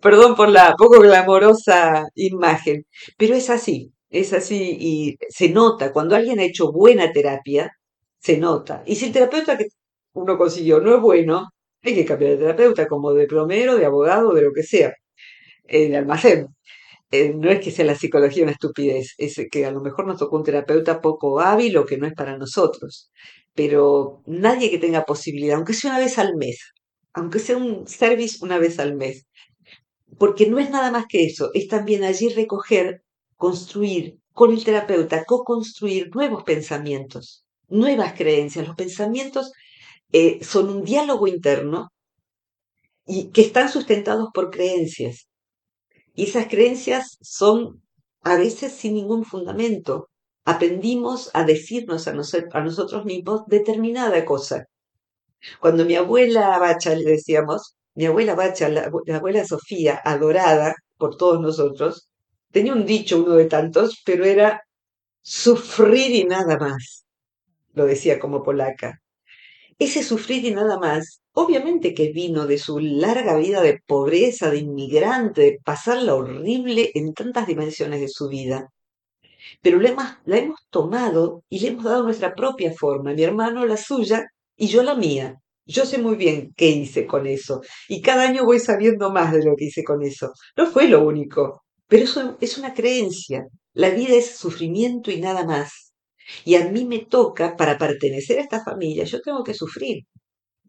Perdón 0.00 0.34
por 0.36 0.48
la 0.48 0.74
poco 0.76 1.00
glamorosa 1.00 2.04
imagen, 2.14 2.84
pero 3.16 3.34
es 3.34 3.50
así, 3.50 3.92
es 4.10 4.32
así 4.32 4.76
y 4.80 5.16
se 5.28 5.50
nota. 5.50 5.92
Cuando 5.92 6.16
alguien 6.16 6.40
ha 6.40 6.44
hecho 6.44 6.72
buena 6.72 7.12
terapia, 7.12 7.70
se 8.18 8.38
nota. 8.38 8.82
Y 8.86 8.96
si 8.96 9.06
el 9.06 9.12
terapeuta 9.12 9.56
que 9.58 9.66
uno 10.14 10.38
consiguió 10.38 10.80
no 10.80 10.94
es 10.96 11.00
bueno, 11.00 11.48
hay 11.82 11.94
que 11.94 12.04
cambiar 12.04 12.32
de 12.32 12.38
terapeuta, 12.38 12.86
como 12.88 13.12
de 13.12 13.26
plomero, 13.26 13.76
de 13.76 13.86
abogado, 13.86 14.34
de 14.34 14.42
lo 14.42 14.52
que 14.52 14.62
sea, 14.62 14.92
en 15.64 15.94
almacén. 15.96 16.48
Eh, 17.12 17.34
no 17.34 17.50
es 17.50 17.60
que 17.60 17.70
sea 17.72 17.84
la 17.84 17.96
psicología 17.96 18.44
una 18.44 18.52
estupidez, 18.52 19.14
es 19.18 19.40
que 19.50 19.66
a 19.66 19.72
lo 19.72 19.80
mejor 19.80 20.06
nos 20.06 20.18
tocó 20.18 20.36
un 20.36 20.44
terapeuta 20.44 21.00
poco 21.00 21.40
hábil 21.40 21.76
o 21.78 21.86
que 21.86 21.98
no 21.98 22.06
es 22.06 22.14
para 22.14 22.38
nosotros. 22.38 23.10
Pero 23.54 24.22
nadie 24.26 24.70
que 24.70 24.78
tenga 24.78 25.04
posibilidad, 25.04 25.56
aunque 25.56 25.74
sea 25.74 25.90
una 25.92 26.00
vez 26.00 26.18
al 26.18 26.36
mes, 26.36 26.72
aunque 27.12 27.38
sea 27.38 27.56
un 27.56 27.86
service 27.86 28.38
una 28.42 28.58
vez 28.58 28.78
al 28.78 28.94
mes, 28.94 29.26
porque 30.18 30.48
no 30.48 30.58
es 30.58 30.70
nada 30.70 30.90
más 30.90 31.06
que 31.08 31.24
eso, 31.24 31.50
es 31.54 31.68
también 31.68 32.04
allí 32.04 32.28
recoger, 32.28 33.02
construir 33.36 34.18
con 34.32 34.52
el 34.52 34.64
terapeuta, 34.64 35.24
co-construir 35.24 36.14
nuevos 36.14 36.44
pensamientos, 36.44 37.44
nuevas 37.68 38.14
creencias. 38.14 38.66
Los 38.66 38.76
pensamientos 38.76 39.52
eh, 40.12 40.42
son 40.42 40.70
un 40.70 40.84
diálogo 40.84 41.26
interno 41.26 41.90
y 43.06 43.30
que 43.30 43.42
están 43.42 43.70
sustentados 43.70 44.28
por 44.32 44.50
creencias. 44.50 45.28
Y 46.14 46.24
esas 46.24 46.46
creencias 46.48 47.18
son 47.20 47.82
a 48.22 48.36
veces 48.36 48.72
sin 48.72 48.94
ningún 48.94 49.24
fundamento. 49.24 50.08
Aprendimos 50.44 51.30
a 51.34 51.44
decirnos 51.44 52.08
a, 52.08 52.12
a 52.12 52.60
nosotros 52.60 53.04
mismos 53.04 53.42
determinada 53.46 54.24
cosa. 54.24 54.66
Cuando 55.60 55.84
mi 55.84 55.94
abuela 55.96 56.58
Bacha, 56.58 56.94
le 56.94 57.04
decíamos, 57.04 57.74
mi 57.94 58.06
abuela 58.06 58.34
Bacha, 58.34 58.68
la 58.68 58.90
abuela 59.16 59.44
Sofía, 59.44 60.00
adorada 60.04 60.74
por 60.96 61.16
todos 61.16 61.40
nosotros, 61.40 62.08
tenía 62.50 62.72
un 62.72 62.86
dicho, 62.86 63.22
uno 63.22 63.34
de 63.36 63.46
tantos, 63.46 64.02
pero 64.04 64.24
era 64.24 64.62
sufrir 65.22 66.12
y 66.12 66.24
nada 66.24 66.58
más. 66.58 67.04
lo 67.74 67.86
decía 67.86 68.18
como 68.18 68.42
polaca. 68.42 69.00
Ese 69.78 70.02
sufrir 70.02 70.44
y 70.44 70.52
nada 70.52 70.78
más, 70.78 71.22
obviamente 71.32 71.94
que 71.94 72.12
vino 72.12 72.46
de 72.46 72.58
su 72.58 72.80
larga 72.80 73.36
vida 73.38 73.62
de 73.62 73.80
pobreza, 73.86 74.50
de 74.50 74.58
inmigrante, 74.58 75.40
de 75.42 75.58
pasarla 75.64 76.14
horrible 76.14 76.90
en 76.94 77.14
tantas 77.14 77.46
dimensiones 77.46 78.00
de 78.00 78.08
su 78.08 78.28
vida. 78.28 78.68
Pero 79.62 79.80
la 79.80 79.90
hemos, 80.26 80.60
tomado 80.70 81.44
y 81.48 81.60
le 81.60 81.68
hemos 81.68 81.84
dado 81.84 82.02
nuestra 82.02 82.34
propia 82.34 82.72
forma, 82.74 83.14
mi 83.14 83.22
hermano 83.22 83.64
la 83.66 83.76
suya 83.76 84.26
y 84.60 84.68
yo 84.68 84.82
la 84.82 84.94
mía. 84.94 85.40
Yo 85.66 85.86
sé 85.86 85.98
muy 85.98 86.16
bien 86.16 86.52
qué 86.56 86.68
hice 86.68 87.06
con 87.06 87.26
eso 87.26 87.62
y 87.88 88.02
cada 88.02 88.24
año 88.28 88.44
voy 88.44 88.58
sabiendo 88.58 89.10
más 89.10 89.32
de 89.32 89.42
lo 89.42 89.56
que 89.56 89.66
hice 89.66 89.82
con 89.82 90.02
eso. 90.02 90.32
No 90.56 90.66
fue 90.66 90.86
lo 90.86 91.02
único, 91.02 91.62
pero 91.88 92.04
eso 92.04 92.36
es 92.40 92.58
una 92.58 92.74
creencia. 92.74 93.46
La 93.72 93.90
vida 93.90 94.14
es 94.14 94.36
sufrimiento 94.36 95.10
y 95.10 95.20
nada 95.20 95.44
más. 95.44 95.92
Y 96.44 96.56
a 96.56 96.68
mí 96.68 96.84
me 96.84 97.06
toca, 97.06 97.56
para 97.56 97.78
pertenecer 97.78 98.38
a 98.38 98.42
esta 98.42 98.62
familia, 98.62 99.04
yo 99.04 99.20
tengo 99.22 99.42
que 99.42 99.54
sufrir. 99.54 100.04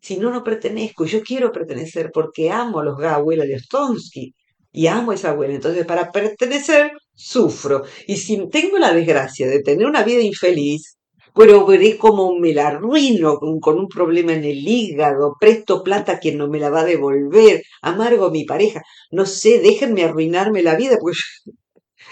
Si 0.02 0.18
no, 0.18 0.32
no 0.32 0.44
pertenezco. 0.44 1.06
Yo 1.06 1.22
quiero 1.22 1.52
pertenecer 1.52 2.12
porque 2.14 2.50
amo 2.50 2.80
a 2.80 2.86
los 2.86 3.04
abuela 3.04 3.44
de 3.46 3.56
Ostonsky 3.56 4.34
y 4.72 4.88
amo 4.88 5.12
a 5.12 5.16
esa 5.16 5.32
abuela. 5.32 5.54
Entonces, 5.56 5.86
para 5.86 6.12
pertenecer, 6.12 6.92
sufro. 7.14 7.84
Y 8.08 8.18
si 8.18 8.48
tengo 8.50 8.78
la 8.78 8.94
desgracia 8.94 9.48
de 9.48 9.62
tener 9.62 9.86
una 9.86 10.04
vida 10.04 10.22
infeliz, 10.22 10.98
bueno, 11.34 11.66
veré 11.66 11.98
cómo 11.98 12.38
me 12.38 12.54
la 12.54 12.68
arruino 12.68 13.40
con, 13.40 13.80
un 13.80 13.88
problema 13.88 14.34
en 14.34 14.44
el 14.44 14.68
hígado, 14.68 15.38
presto 15.40 15.84
plata 15.84 16.14
a 16.14 16.20
quien 16.20 16.38
no 16.38 16.48
me 16.50 16.60
la 16.60 16.70
va 16.70 16.82
a 16.82 16.86
devolver, 16.86 17.64
amargo 17.82 18.32
mi 18.32 18.44
pareja. 18.46 18.82
No 19.12 19.26
sé, 19.26 19.60
déjenme 19.60 20.04
arruinarme 20.04 20.62
la 20.64 20.76
vida, 20.76 20.98
porque 21.00 21.20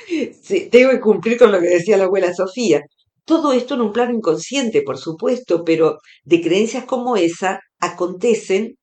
tengo 0.72 0.92
que 0.92 1.00
cumplir 1.02 1.38
con 1.38 1.52
lo 1.52 1.60
que 1.60 1.68
decía 1.68 1.98
la 1.98 2.06
abuela 2.06 2.34
Sofía. 2.34 2.82
Todo 3.26 3.54
esto 3.54 3.76
en 3.76 3.82
un 3.82 3.94
plano 3.94 4.14
inconsciente, 4.14 4.82
por 4.82 4.98
supuesto, 4.98 5.64
pero 5.64 6.00
de 6.24 6.42
creencias 6.42 6.86
como 6.86 7.18
esa 7.18 7.60
acontecen 7.80 8.78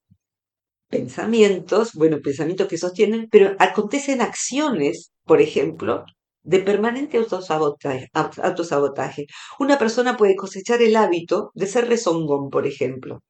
pensamientos, 0.88 1.92
bueno, 1.94 2.18
pensamientos 2.22 2.68
que 2.68 2.78
sostienen, 2.78 3.28
pero 3.30 3.56
acontecen 3.58 4.20
acciones, 4.20 5.12
por 5.24 5.40
ejemplo, 5.40 6.04
de 6.46 6.60
permanente 6.60 7.18
autosabotaje. 7.18 9.26
Una 9.58 9.78
persona 9.78 10.16
puede 10.16 10.36
cosechar 10.36 10.80
el 10.82 10.96
hábito 10.96 11.50
de 11.54 11.66
ser 11.66 11.88
rezongón, 11.88 12.50
por 12.50 12.66
ejemplo 12.66 13.20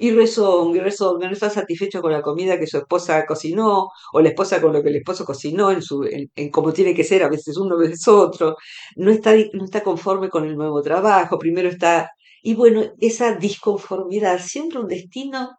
y 0.00 0.12
rezonga, 0.12 0.78
y 0.78 1.28
no 1.28 1.32
está 1.32 1.50
satisfecho 1.50 2.00
con 2.00 2.12
la 2.12 2.22
comida 2.22 2.58
que 2.58 2.66
su 2.66 2.78
esposa 2.78 3.26
cocinó, 3.26 3.88
o 4.14 4.20
la 4.22 4.30
esposa 4.30 4.60
con 4.60 4.72
lo 4.72 4.82
que 4.82 4.88
el 4.88 4.96
esposo 4.96 5.26
cocinó, 5.26 5.70
en, 5.70 5.82
su, 5.82 6.02
en, 6.04 6.50
como 6.50 6.72
tiene 6.72 6.94
que 6.94 7.04
ser, 7.04 7.22
a 7.22 7.28
veces 7.28 7.58
uno, 7.58 7.76
a 7.76 7.78
veces 7.78 8.08
otro, 8.08 8.56
no 8.96 9.10
está, 9.10 9.34
no 9.52 9.64
está 9.64 9.82
conforme 9.82 10.30
con 10.30 10.46
el 10.46 10.56
nuevo 10.56 10.82
trabajo, 10.82 11.38
primero 11.38 11.68
está... 11.68 12.10
Y 12.42 12.54
bueno, 12.54 12.82
esa 12.98 13.34
disconformidad, 13.34 14.40
siempre 14.40 14.80
un 14.80 14.88
destino 14.88 15.50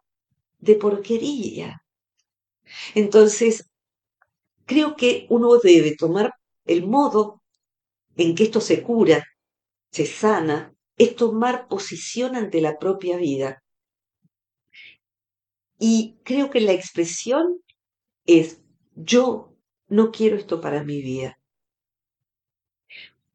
de 0.58 0.74
porquería. 0.74 1.80
Entonces, 2.94 3.70
creo 4.66 4.96
que 4.96 5.26
uno 5.30 5.58
debe 5.58 5.96
tomar 5.96 6.32
el 6.64 6.86
modo 6.86 7.42
en 8.16 8.34
que 8.34 8.44
esto 8.44 8.60
se 8.60 8.82
cura, 8.82 9.24
se 9.90 10.06
sana, 10.06 10.74
es 10.96 11.16
tomar 11.16 11.68
posición 11.68 12.36
ante 12.36 12.60
la 12.60 12.78
propia 12.78 13.16
vida 13.16 13.62
y 15.84 16.16
creo 16.22 16.48
que 16.48 16.60
la 16.60 16.70
expresión 16.70 17.60
es, 18.24 18.62
yo 18.94 19.52
no 19.88 20.12
quiero 20.12 20.36
esto 20.36 20.60
para 20.60 20.84
mi 20.84 21.02
vida. 21.02 21.40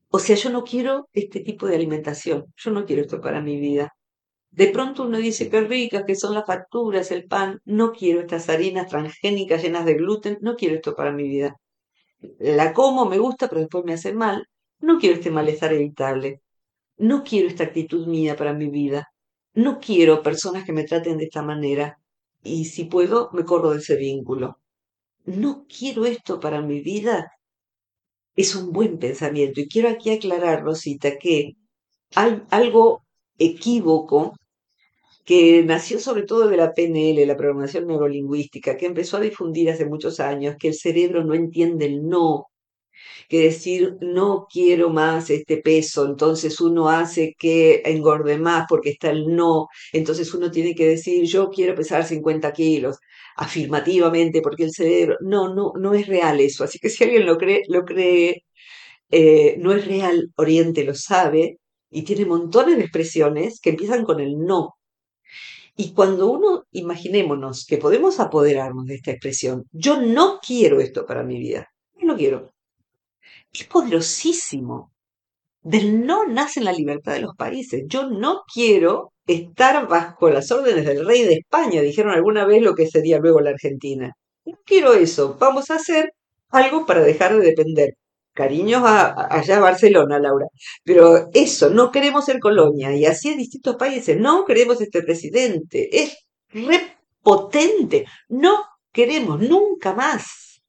O 0.07 0.19
sea, 0.19 0.37
yo 0.37 0.49
no 0.49 0.63
quiero 0.63 1.09
este 1.11 1.41
tipo 1.41 1.67
de 1.67 1.75
alimentación, 1.75 2.45
yo 2.55 2.71
no 2.71 2.85
quiero 2.85 3.01
esto 3.01 3.19
para 3.19 3.41
mi 3.41 3.59
vida. 3.59 3.93
De 4.49 4.67
pronto 4.67 5.03
uno 5.03 5.17
dice, 5.17 5.49
qué 5.49 5.59
ricas 5.59 6.05
que 6.07 6.15
son 6.15 6.33
las 6.35 6.45
facturas, 6.45 7.11
el 7.11 7.25
pan, 7.25 7.59
no 7.65 7.91
quiero 7.91 8.21
estas 8.21 8.47
harinas 8.47 8.87
transgénicas 8.87 9.61
llenas 9.61 9.85
de 9.85 9.95
gluten, 9.95 10.37
no 10.39 10.55
quiero 10.55 10.75
esto 10.75 10.95
para 10.95 11.11
mi 11.11 11.27
vida. 11.27 11.57
La 12.39 12.73
como, 12.73 13.05
me 13.05 13.17
gusta, 13.19 13.47
pero 13.47 13.61
después 13.61 13.85
me 13.85 13.93
hace 13.93 14.13
mal. 14.13 14.47
No 14.79 14.99
quiero 14.99 15.15
este 15.15 15.31
malestar 15.31 15.73
evitable. 15.73 16.41
No 16.97 17.23
quiero 17.23 17.47
esta 17.47 17.65
actitud 17.65 18.07
mía 18.07 18.35
para 18.35 18.53
mi 18.53 18.69
vida. 18.69 19.09
No 19.53 19.79
quiero 19.79 20.23
personas 20.23 20.65
que 20.65 20.73
me 20.73 20.83
traten 20.83 21.17
de 21.17 21.25
esta 21.25 21.41
manera 21.43 21.99
y 22.43 22.65
si 22.65 22.85
puedo, 22.85 23.29
me 23.33 23.45
corro 23.45 23.71
de 23.71 23.79
ese 23.79 23.95
vínculo. 23.95 24.59
No 25.25 25.65
quiero 25.67 26.05
esto 26.05 26.39
para 26.39 26.61
mi 26.61 26.81
vida. 26.81 27.31
Es 28.35 28.55
un 28.55 28.71
buen 28.71 28.99
pensamiento 28.99 29.59
y 29.61 29.67
quiero 29.67 29.89
aquí 29.89 30.11
aclarar, 30.11 30.63
Rosita, 30.63 31.17
que 31.17 31.53
hay 32.15 32.41
algo 32.51 33.03
equívoco 33.37 34.35
que 35.27 35.63
nació 35.65 35.99
sobre 35.99 36.23
todo 36.23 36.47
de 36.47 36.57
la 36.57 36.73
PNL, 36.73 37.25
la 37.27 37.37
programación 37.37 37.87
neurolingüística, 37.87 38.77
que 38.77 38.85
empezó 38.87 39.17
a 39.17 39.21
difundir 39.21 39.69
hace 39.69 39.85
muchos 39.85 40.21
años, 40.21 40.55
que 40.59 40.69
el 40.69 40.75
cerebro 40.75 41.23
no 41.25 41.33
entiende 41.35 41.85
el 41.87 42.07
no, 42.07 42.47
que 43.29 43.41
decir 43.41 43.97
no 44.01 44.47
quiero 44.51 44.89
más 44.89 45.29
este 45.29 45.57
peso, 45.57 46.05
entonces 46.05 46.61
uno 46.61 46.89
hace 46.89 47.35
que 47.37 47.81
engorde 47.85 48.37
más 48.37 48.65
porque 48.69 48.91
está 48.91 49.09
el 49.11 49.27
no, 49.35 49.67
entonces 49.93 50.33
uno 50.33 50.51
tiene 50.51 50.75
que 50.75 50.87
decir 50.87 51.25
yo 51.25 51.49
quiero 51.49 51.75
pesar 51.75 52.05
50 52.05 52.53
kilos 52.53 52.97
afirmativamente 53.35 54.41
porque 54.41 54.63
el 54.65 54.71
cerebro, 54.71 55.17
no, 55.21 55.53
no, 55.53 55.73
no 55.79 55.93
es 55.93 56.07
real 56.07 56.39
eso, 56.39 56.63
así 56.63 56.79
que 56.79 56.89
si 56.89 57.03
alguien 57.03 57.25
lo 57.25 57.37
cree, 57.37 57.63
lo 57.67 57.83
cree, 57.85 58.43
eh, 59.11 59.57
no 59.59 59.73
es 59.73 59.87
real, 59.87 60.31
Oriente 60.37 60.83
lo 60.85 60.95
sabe 60.95 61.59
y 61.89 62.03
tiene 62.03 62.25
montones 62.25 62.77
de 62.77 62.83
expresiones 62.83 63.59
que 63.61 63.71
empiezan 63.71 64.05
con 64.05 64.19
el 64.21 64.37
no. 64.39 64.76
Y 65.77 65.93
cuando 65.93 66.29
uno, 66.31 66.63
imaginémonos 66.71 67.65
que 67.65 67.77
podemos 67.77 68.19
apoderarnos 68.19 68.85
de 68.85 68.95
esta 68.95 69.11
expresión, 69.11 69.65
yo 69.71 70.01
no 70.01 70.39
quiero 70.45 70.79
esto 70.81 71.05
para 71.05 71.23
mi 71.23 71.37
vida, 71.37 71.67
no 72.01 72.17
quiero, 72.17 72.51
es 73.53 73.63
poderosísimo. 73.65 74.91
Del 75.61 76.05
no 76.05 76.25
nace 76.25 76.61
la 76.61 76.71
libertad 76.71 77.13
de 77.13 77.21
los 77.21 77.35
países. 77.35 77.83
Yo 77.87 78.09
no 78.09 78.43
quiero 78.51 79.11
estar 79.27 79.87
bajo 79.87 80.29
las 80.29 80.51
órdenes 80.51 80.85
del 80.85 81.05
rey 81.05 81.23
de 81.23 81.33
España, 81.35 81.81
dijeron 81.81 82.13
alguna 82.13 82.45
vez 82.45 82.61
lo 82.61 82.73
que 82.73 82.87
sería 82.87 83.19
luego 83.19 83.41
la 83.41 83.51
Argentina. 83.51 84.13
No 84.45 84.57
quiero 84.65 84.93
eso. 84.93 85.37
Vamos 85.39 85.69
a 85.69 85.75
hacer 85.75 86.13
algo 86.49 86.85
para 86.85 87.01
dejar 87.01 87.37
de 87.37 87.45
depender. 87.45 87.95
Cariños 88.37 88.83
allá 88.85 89.57
a 89.57 89.59
Barcelona, 89.59 90.19
Laura. 90.19 90.45
Pero 90.83 91.27
eso, 91.33 91.71
no 91.71 91.91
queremos 91.91 92.25
ser 92.25 92.39
colonia. 92.39 92.95
Y 92.95 93.03
así 93.05 93.29
en 93.29 93.39
distintos 93.39 93.77
países. 93.77 94.19
No 94.19 94.45
queremos 94.45 94.79
este 94.79 95.01
presidente. 95.01 95.89
Es 96.03 96.17
repotente. 96.49 98.05
No 98.29 98.63
queremos 98.91 99.39
nunca 99.39 99.93
más. 99.95 100.61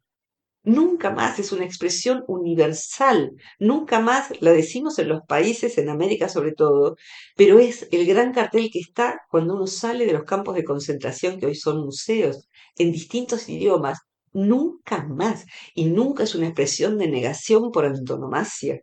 Nunca 0.63 1.11
más 1.11 1.39
es 1.39 1.53
una 1.53 1.65
expresión 1.65 2.25
universal, 2.27 3.33
nunca 3.59 4.01
más 4.01 4.33
la 4.41 4.53
decimos 4.53 4.99
en 4.99 5.09
los 5.09 5.23
países, 5.27 5.79
en 5.79 5.89
América 5.89 6.29
sobre 6.29 6.53
todo, 6.53 6.97
pero 7.37 7.59
es 7.59 7.89
el 7.91 8.05
gran 8.07 8.35
cartel 8.35 8.69
que 8.71 8.81
está 8.81 9.21
cuando 9.31 9.55
uno 9.55 9.67
sale 9.67 10.05
de 10.05 10.13
los 10.13 10.25
campos 10.25 10.55
de 10.57 10.65
concentración 10.65 11.39
que 11.39 11.47
hoy 11.47 11.55
son 11.55 11.79
museos, 11.85 12.49
en 12.77 12.93
distintos 12.93 13.49
idiomas, 13.49 14.01
nunca 14.33 15.05
más, 15.05 15.47
y 15.75 15.87
nunca 15.87 16.25
es 16.25 16.35
una 16.35 16.47
expresión 16.47 16.99
de 16.99 17.09
negación 17.09 17.71
por 17.73 17.87
antonomasia. 17.87 18.81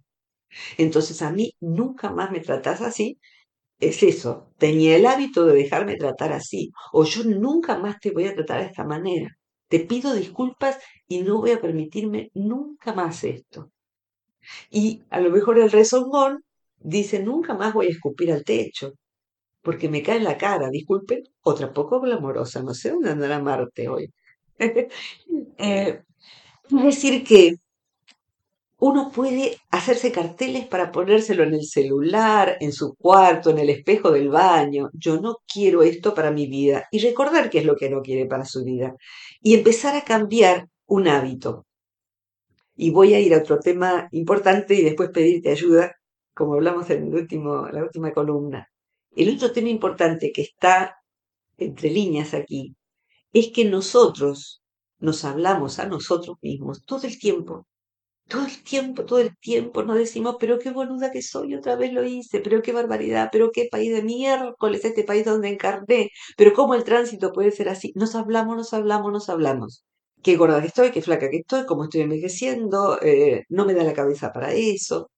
Entonces 0.78 1.22
a 1.22 1.32
mí 1.32 1.54
nunca 1.60 2.12
más 2.12 2.32
me 2.32 2.40
tratas 2.42 2.82
así, 2.82 3.20
es 3.80 4.04
eso, 4.04 4.52
tenía 4.58 4.96
el 4.98 5.06
hábito 5.06 5.46
de 5.46 5.56
dejarme 5.56 5.98
tratar 5.98 6.34
así, 6.34 6.72
o 6.94 7.06
yo 7.06 7.24
nunca 7.26 7.78
más 7.78 8.00
te 8.00 8.12
voy 8.12 8.28
a 8.28 8.36
tratar 8.36 8.62
de 8.62 8.68
esta 8.68 8.86
manera. 8.86 9.30
Te 9.70 9.80
pido 9.82 10.14
disculpas 10.16 10.80
y 11.08 11.22
no 11.24 11.40
voy 11.42 11.52
a 11.52 11.62
permitirme 11.62 12.30
nunca 12.34 12.94
más 12.94 13.24
esto. 13.24 13.72
Y 14.70 15.04
a 15.10 15.20
lo 15.20 15.30
mejor 15.32 15.60
el 15.60 15.72
rezongón 15.72 16.44
dice, 16.80 17.22
nunca 17.24 17.54
más 17.56 17.74
voy 17.74 17.88
a 17.88 17.90
escupir 17.90 18.32
al 18.32 18.44
techo, 18.44 18.94
porque 19.62 19.90
me 19.90 20.04
cae 20.04 20.18
en 20.18 20.26
la 20.26 20.38
cara, 20.38 20.70
disculpen, 20.70 21.24
otra 21.44 21.74
poco 21.74 22.00
glamorosa, 22.02 22.64
no 22.64 22.74
sé 22.74 22.92
dónde 22.92 23.12
andará 23.12 23.40
Marte 23.42 23.90
hoy. 23.90 24.14
eh, 25.58 26.02
es 26.70 26.84
decir 26.84 27.24
que 27.24 27.56
uno 28.78 29.12
puede 29.12 29.58
hacerse 29.72 30.12
carteles 30.12 30.68
para 30.68 30.92
ponérselo 30.92 31.44
en 31.44 31.54
el 31.54 31.64
celular, 31.66 32.58
en 32.60 32.72
su 32.72 32.96
cuarto, 32.96 33.50
en 33.50 33.60
el 33.60 33.70
espejo 33.70 34.12
del 34.12 34.30
baño. 34.30 34.90
Yo 34.94 35.20
no 35.20 35.38
quiero 35.52 35.82
esto 35.82 36.14
para 36.14 36.32
mi 36.32 36.48
vida. 36.48 36.86
Y 36.92 37.00
recordar 37.00 37.50
qué 37.50 37.60
es 37.60 37.66
lo 37.66 37.76
que 37.76 37.90
no 37.90 38.02
quiere 38.02 38.26
para 38.26 38.46
su 38.46 38.64
vida. 38.64 38.96
Y 39.42 39.56
empezar 39.56 39.96
a 39.96 40.04
cambiar 40.04 40.68
un 40.88 41.08
hábito. 41.08 41.66
Y 42.76 42.92
voy 42.92 43.14
a 43.14 43.20
ir 43.20 43.34
a 43.34 43.40
otro 43.40 43.60
tema 43.60 44.10
importante 44.12 44.76
y 44.76 44.84
después 44.84 45.10
pedirte 45.10 45.50
ayuda, 45.52 45.96
como 46.34 46.56
hablamos 46.56 46.90
en 46.90 47.08
el 47.08 47.16
último, 47.16 47.68
la 47.70 47.84
última 47.84 48.12
columna. 48.14 48.70
El 49.16 49.34
otro 49.36 49.52
tema 49.54 49.70
importante 49.70 50.32
que 50.34 50.42
está 50.42 50.98
entre 51.58 51.90
líneas 51.90 52.34
aquí 52.34 52.76
es 53.36 53.52
que 53.52 53.66
nosotros 53.66 54.62
nos 55.00 55.26
hablamos 55.26 55.80
a 55.80 55.88
nosotros 55.88 56.38
mismos 56.42 56.84
todo 56.86 57.06
el 57.08 57.20
tiempo 57.20 57.68
todo 58.28 58.46
el 58.46 58.64
tiempo, 58.64 59.06
todo 59.06 59.20
el 59.20 59.38
tiempo 59.38 59.84
nos 59.84 59.98
decimos, 59.98 60.38
pero 60.40 60.58
qué 60.60 60.72
boluda 60.72 61.12
que 61.12 61.22
soy, 61.22 61.54
otra 61.56 61.76
vez 61.76 61.94
lo 61.94 62.04
hice, 62.04 62.40
pero 62.40 62.62
qué 62.62 62.72
barbaridad, 62.74 63.30
pero 63.32 63.52
qué 63.52 63.68
país 63.72 63.94
de 63.94 64.02
miércoles, 64.04 64.84
este 64.84 65.04
país 65.04 65.26
donde 65.26 65.50
encarné, 65.50 66.10
pero 66.38 66.54
cómo 66.54 66.74
el 66.76 66.84
tránsito 66.84 67.32
puede 67.34 67.52
ser 67.52 67.70
así. 67.70 67.92
Nos 67.96 68.16
hablamos, 68.16 68.58
nos 68.58 68.74
hablamos, 68.74 69.12
nos 69.12 69.30
hablamos. 69.30 69.84
Qué 70.24 70.38
gorda 70.38 70.62
que 70.62 70.68
estoy, 70.68 70.92
qué 70.92 71.02
flaca 71.04 71.30
que 71.30 71.38
estoy, 71.38 71.66
cómo 71.68 71.84
estoy 71.84 72.02
envejeciendo, 72.02 73.00
eh, 73.02 73.44
no 73.50 73.66
me 73.66 73.74
da 73.76 73.84
la 73.84 73.94
cabeza 73.94 74.32
para 74.34 74.54
eso. 74.54 75.12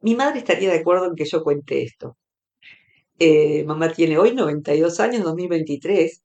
Mi 0.00 0.14
madre 0.16 0.40
estaría 0.40 0.70
de 0.72 0.80
acuerdo 0.80 1.06
en 1.06 1.16
que 1.16 1.26
yo 1.26 1.42
cuente 1.44 1.82
esto. 1.82 2.16
Eh, 3.18 3.64
mamá 3.64 3.92
tiene 3.92 4.18
hoy 4.18 4.34
92 4.34 5.00
años, 5.00 5.22
2023, 5.24 6.21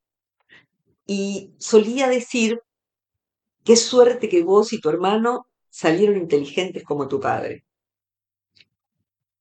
y 1.10 1.54
solía 1.58 2.06
decir, 2.06 2.60
qué 3.64 3.76
suerte 3.76 4.28
que 4.28 4.42
vos 4.42 4.74
y 4.74 4.80
tu 4.80 4.90
hermano 4.90 5.46
salieron 5.70 6.18
inteligentes 6.18 6.84
como 6.84 7.08
tu 7.08 7.18
padre. 7.18 7.64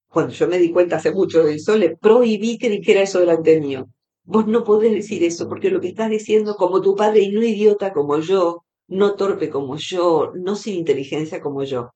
Cuando 0.07 0.33
yo 0.33 0.47
me 0.47 0.59
di 0.59 0.71
cuenta 0.71 0.95
hace 0.95 1.11
mucho 1.11 1.43
de 1.43 1.55
eso, 1.55 1.75
le 1.77 1.97
prohibí 1.97 2.57
que 2.57 2.69
dijera 2.69 3.01
eso 3.01 3.19
delante 3.19 3.59
mío. 3.59 3.85
Vos 4.23 4.47
no 4.47 4.63
podés 4.63 4.93
decir 4.93 5.23
eso, 5.25 5.49
porque 5.49 5.69
lo 5.69 5.81
que 5.81 5.89
estás 5.89 6.09
diciendo 6.09 6.55
como 6.55 6.81
tu 6.81 6.95
padre 6.95 7.21
y 7.23 7.31
no 7.31 7.43
idiota 7.43 7.91
como 7.91 8.17
yo, 8.19 8.63
no 8.87 9.15
torpe 9.15 9.49
como 9.49 9.75
yo, 9.75 10.31
no 10.35 10.55
sin 10.55 10.75
inteligencia 10.75 11.41
como 11.41 11.63
yo. 11.65 11.91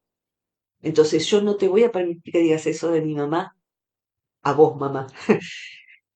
Entonces 0.82 1.26
yo 1.28 1.42
no 1.42 1.56
te 1.56 1.70
voy 1.70 1.86
a 1.86 1.92
permitir 1.92 2.34
que 2.34 2.40
digas 2.40 2.68
eso 2.68 2.92
de 2.92 3.02
mi 3.02 3.16
mamá, 3.16 3.56
a 4.42 4.54
vos 4.54 4.76
mamá. 4.78 5.08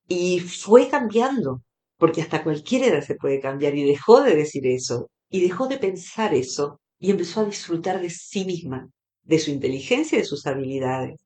y 0.08 0.40
fue 0.40 0.88
cambiando, 0.88 1.62
porque 1.98 2.22
hasta 2.22 2.44
cualquier 2.44 2.84
edad 2.84 3.02
se 3.02 3.14
puede 3.14 3.40
cambiar 3.40 3.74
y 3.74 3.84
dejó 3.84 4.22
de 4.22 4.36
decir 4.36 4.66
eso, 4.66 5.10
y 5.30 5.40
dejó 5.40 5.66
de 5.68 5.78
pensar 5.78 6.34
eso, 6.34 6.80
y 6.98 7.10
empezó 7.10 7.40
a 7.40 7.44
disfrutar 7.44 8.00
de 8.00 8.10
sí 8.10 8.44
misma, 8.44 8.88
de 9.22 9.38
su 9.38 9.50
inteligencia 9.50 10.16
y 10.16 10.22
de 10.22 10.26
sus 10.26 10.46
habilidades. 10.46 11.20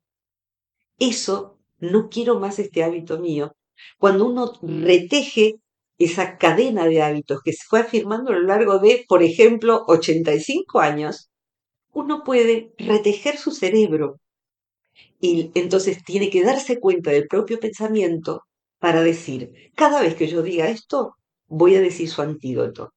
Eso, 0.99 1.59
no 1.79 2.09
quiero 2.09 2.39
más 2.39 2.59
este 2.59 2.83
hábito 2.83 3.19
mío, 3.19 3.53
cuando 3.99 4.27
uno 4.27 4.53
reteje 4.63 5.57
esa 5.99 6.39
cadena 6.39 6.87
de 6.87 7.03
hábitos 7.03 7.41
que 7.43 7.53
se 7.53 7.65
fue 7.67 7.81
afirmando 7.81 8.31
a 8.31 8.35
lo 8.35 8.43
largo 8.43 8.79
de, 8.79 9.05
por 9.09 9.23
ejemplo, 9.23 9.85
85 9.87 10.81
años, 10.81 11.31
uno 11.93 12.23
puede 12.25 12.73
retejer 12.79 13.37
su 13.37 13.51
cerebro 13.51 14.21
y 15.21 15.51
entonces 15.55 16.03
tiene 16.05 16.31
que 16.31 16.43
darse 16.43 16.81
cuenta 16.81 17.11
del 17.11 17.27
propio 17.29 17.61
pensamiento 17.61 18.45
para 18.81 19.03
decir, 19.03 19.53
cada 19.77 20.03
vez 20.03 20.17
que 20.17 20.27
yo 20.27 20.43
diga 20.43 20.69
esto, 20.69 21.15
voy 21.47 21.77
a 21.77 21.81
decir 21.81 22.09
su 22.09 22.23
antídoto. 22.23 22.93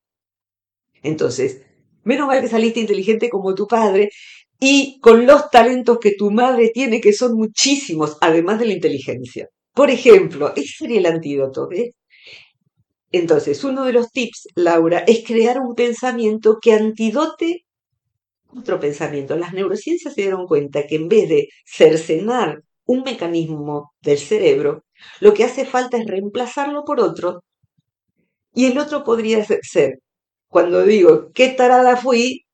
Entonces, 1.03 1.61
menos 2.03 2.27
mal 2.27 2.41
que 2.41 2.47
saliste 2.47 2.79
inteligente 2.79 3.29
como 3.29 3.53
tu 3.53 3.67
padre 3.67 4.09
y 4.59 4.99
con 5.01 5.27
los 5.27 5.49
talentos 5.51 5.99
que 5.99 6.15
tu 6.15 6.31
madre 6.31 6.71
tiene, 6.73 7.01
que 7.01 7.13
son 7.13 7.35
muchísimos, 7.35 8.17
además 8.21 8.59
de 8.59 8.65
la 8.67 8.73
inteligencia. 8.73 9.49
Por 9.73 9.89
ejemplo, 9.89 10.53
ese 10.55 10.73
sería 10.79 10.99
el 10.99 11.05
antídoto. 11.05 11.67
Entonces, 13.11 13.63
uno 13.63 13.83
de 13.85 13.93
los 13.93 14.11
tips, 14.11 14.47
Laura, 14.55 14.99
es 14.99 15.23
crear 15.25 15.59
un 15.59 15.75
pensamiento 15.75 16.57
que 16.61 16.73
antidote 16.73 17.65
otro 18.55 18.79
pensamiento. 18.79 19.35
Las 19.35 19.53
neurociencias 19.53 20.13
se 20.13 20.21
dieron 20.21 20.47
cuenta 20.47 20.85
que 20.87 20.95
en 20.95 21.09
vez 21.09 21.27
de 21.29 21.49
cercenar 21.65 22.61
un 22.85 23.03
mecanismo 23.03 23.93
del 24.01 24.17
cerebro, 24.17 24.83
lo 25.19 25.33
que 25.33 25.43
hace 25.43 25.65
falta 25.65 25.97
es 25.97 26.05
reemplazarlo 26.05 26.83
por 26.83 26.99
otro. 26.99 27.43
Y 28.53 28.65
el 28.65 28.77
otro 28.77 29.03
podría 29.03 29.45
ser, 29.45 29.99
cuando 30.47 30.83
digo, 30.83 31.31
qué 31.33 31.49
tarada 31.49 31.97
fui, 31.97 32.45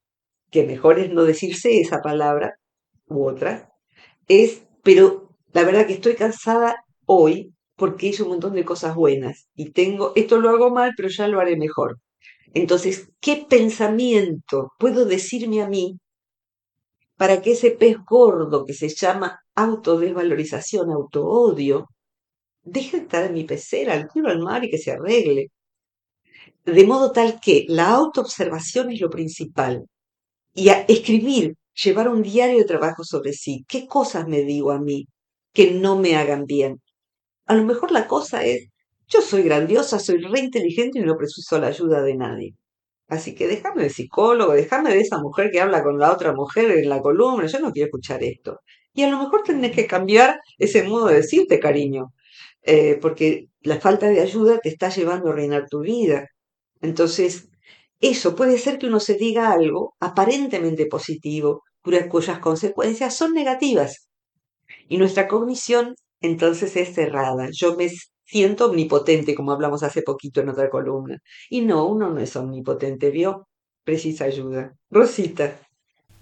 que 0.51 0.63
mejor 0.65 0.99
es 0.99 1.11
no 1.11 1.23
decirse 1.23 1.79
esa 1.81 2.01
palabra 2.01 2.55
u 3.07 3.25
otra, 3.27 3.69
es, 4.27 4.63
pero 4.83 5.29
la 5.53 5.63
verdad 5.63 5.87
que 5.87 5.93
estoy 5.93 6.15
cansada 6.15 6.75
hoy 7.05 7.53
porque 7.75 8.07
hice 8.07 8.23
un 8.23 8.29
montón 8.29 8.53
de 8.53 8.65
cosas 8.65 8.95
buenas 8.95 9.47
y 9.55 9.71
tengo, 9.71 10.13
esto 10.15 10.39
lo 10.39 10.49
hago 10.49 10.69
mal, 10.69 10.93
pero 10.95 11.09
ya 11.09 11.27
lo 11.27 11.39
haré 11.39 11.57
mejor. 11.57 11.99
Entonces, 12.53 13.09
¿qué 13.21 13.45
pensamiento 13.49 14.73
puedo 14.79 15.05
decirme 15.05 15.61
a 15.61 15.67
mí 15.67 15.99
para 17.17 17.41
que 17.41 17.51
ese 17.51 17.71
pez 17.71 17.97
gordo 18.05 18.65
que 18.65 18.73
se 18.73 18.89
llama 18.89 19.39
autodesvalorización, 19.63 20.91
autoodio, 20.91 21.87
deje 22.63 22.97
de 22.97 23.03
estar 23.03 23.25
en 23.25 23.33
mi 23.33 23.43
pecera, 23.45 23.93
al 23.93 24.07
tiro 24.09 24.29
al 24.29 24.39
mar 24.39 24.63
y 24.63 24.69
que 24.69 24.77
se 24.77 24.91
arregle? 24.91 25.47
De 26.65 26.83
modo 26.85 27.11
tal 27.11 27.39
que 27.41 27.65
la 27.67 27.89
autoobservación 27.89 28.91
es 28.91 29.01
lo 29.01 29.09
principal. 29.09 29.85
Y 30.53 30.69
a 30.69 30.81
escribir, 30.87 31.55
llevar 31.83 32.09
un 32.09 32.21
diario 32.21 32.59
de 32.59 32.65
trabajo 32.65 33.03
sobre 33.03 33.33
sí. 33.33 33.65
¿Qué 33.67 33.87
cosas 33.87 34.27
me 34.27 34.41
digo 34.43 34.71
a 34.71 34.79
mí 34.79 35.07
que 35.53 35.71
no 35.71 35.97
me 35.97 36.15
hagan 36.15 36.45
bien? 36.45 36.81
A 37.47 37.55
lo 37.55 37.63
mejor 37.65 37.91
la 37.91 38.07
cosa 38.07 38.43
es, 38.45 38.67
yo 39.07 39.21
soy 39.21 39.43
grandiosa, 39.43 39.99
soy 39.99 40.19
re 40.19 40.39
inteligente 40.39 40.99
y 40.99 41.03
no 41.03 41.17
preciso 41.17 41.59
la 41.59 41.67
ayuda 41.67 42.01
de 42.03 42.15
nadie. 42.15 42.55
Así 43.07 43.35
que 43.35 43.47
déjame 43.47 43.83
de 43.83 43.89
psicólogo, 43.89 44.53
déjame 44.53 44.91
de 44.91 45.01
esa 45.01 45.19
mujer 45.19 45.51
que 45.51 45.61
habla 45.61 45.83
con 45.83 45.97
la 45.99 46.13
otra 46.13 46.33
mujer 46.33 46.71
en 46.71 46.89
la 46.89 47.01
columna, 47.01 47.47
yo 47.47 47.59
no 47.59 47.71
quiero 47.71 47.87
escuchar 47.87 48.23
esto. 48.23 48.59
Y 48.93 49.03
a 49.03 49.09
lo 49.09 49.19
mejor 49.19 49.43
tenés 49.43 49.75
que 49.75 49.87
cambiar 49.87 50.39
ese 50.57 50.83
modo 50.83 51.07
de 51.07 51.15
decirte, 51.15 51.59
cariño, 51.59 52.13
eh, 52.63 52.97
porque 53.01 53.47
la 53.61 53.79
falta 53.79 54.07
de 54.07 54.21
ayuda 54.21 54.59
te 54.59 54.69
está 54.69 54.89
llevando 54.89 55.29
a 55.29 55.33
reinar 55.33 55.67
tu 55.69 55.81
vida. 55.81 56.27
Entonces, 56.81 57.49
eso 57.99 58.35
puede 58.35 58.57
ser 58.57 58.77
que 58.79 58.87
uno 58.87 58.99
se 58.99 59.15
diga 59.15 59.51
algo 59.51 59.95
aparentemente 59.99 60.85
positivo, 60.85 61.63
cuyas 61.81 62.39
consecuencias 62.39 63.15
son 63.15 63.33
negativas. 63.33 64.09
Y 64.87 64.97
nuestra 64.97 65.27
cognición 65.27 65.95
entonces 66.21 66.75
es 66.75 66.93
cerrada. 66.93 67.49
Yo 67.51 67.75
me 67.75 67.89
siento 68.23 68.67
omnipotente, 68.67 69.35
como 69.35 69.51
hablamos 69.51 69.83
hace 69.83 70.01
poquito 70.01 70.41
en 70.41 70.49
otra 70.49 70.69
columna. 70.69 71.17
Y 71.49 71.61
no, 71.61 71.85
uno 71.87 72.09
no 72.09 72.19
es 72.19 72.35
omnipotente, 72.35 73.09
¿vio? 73.09 73.47
Precisa 73.83 74.25
ayuda. 74.25 74.73
Rosita. 74.89 75.59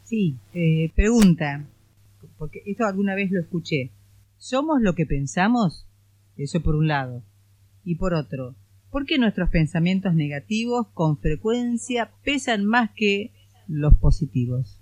Sí, 0.03 0.35
eh, 0.53 0.89
pregunta, 0.95 1.67
porque 2.37 2.61
esto 2.65 2.85
alguna 2.85 3.15
vez 3.15 3.31
lo 3.31 3.41
escuché. 3.41 3.93
¿Somos 4.37 4.81
lo 4.81 4.93
que 4.93 5.05
pensamos? 5.05 5.87
Eso 6.35 6.61
por 6.61 6.75
un 6.75 6.87
lado. 6.87 7.23
Y 7.83 7.95
por 7.95 8.13
otro, 8.13 8.55
¿por 8.91 9.05
qué 9.05 9.17
nuestros 9.17 9.49
pensamientos 9.49 10.13
negativos 10.13 10.87
con 10.93 11.19
frecuencia 11.19 12.13
pesan 12.23 12.65
más 12.65 12.91
que 12.95 13.33
los 13.67 13.95
positivos? 13.97 14.81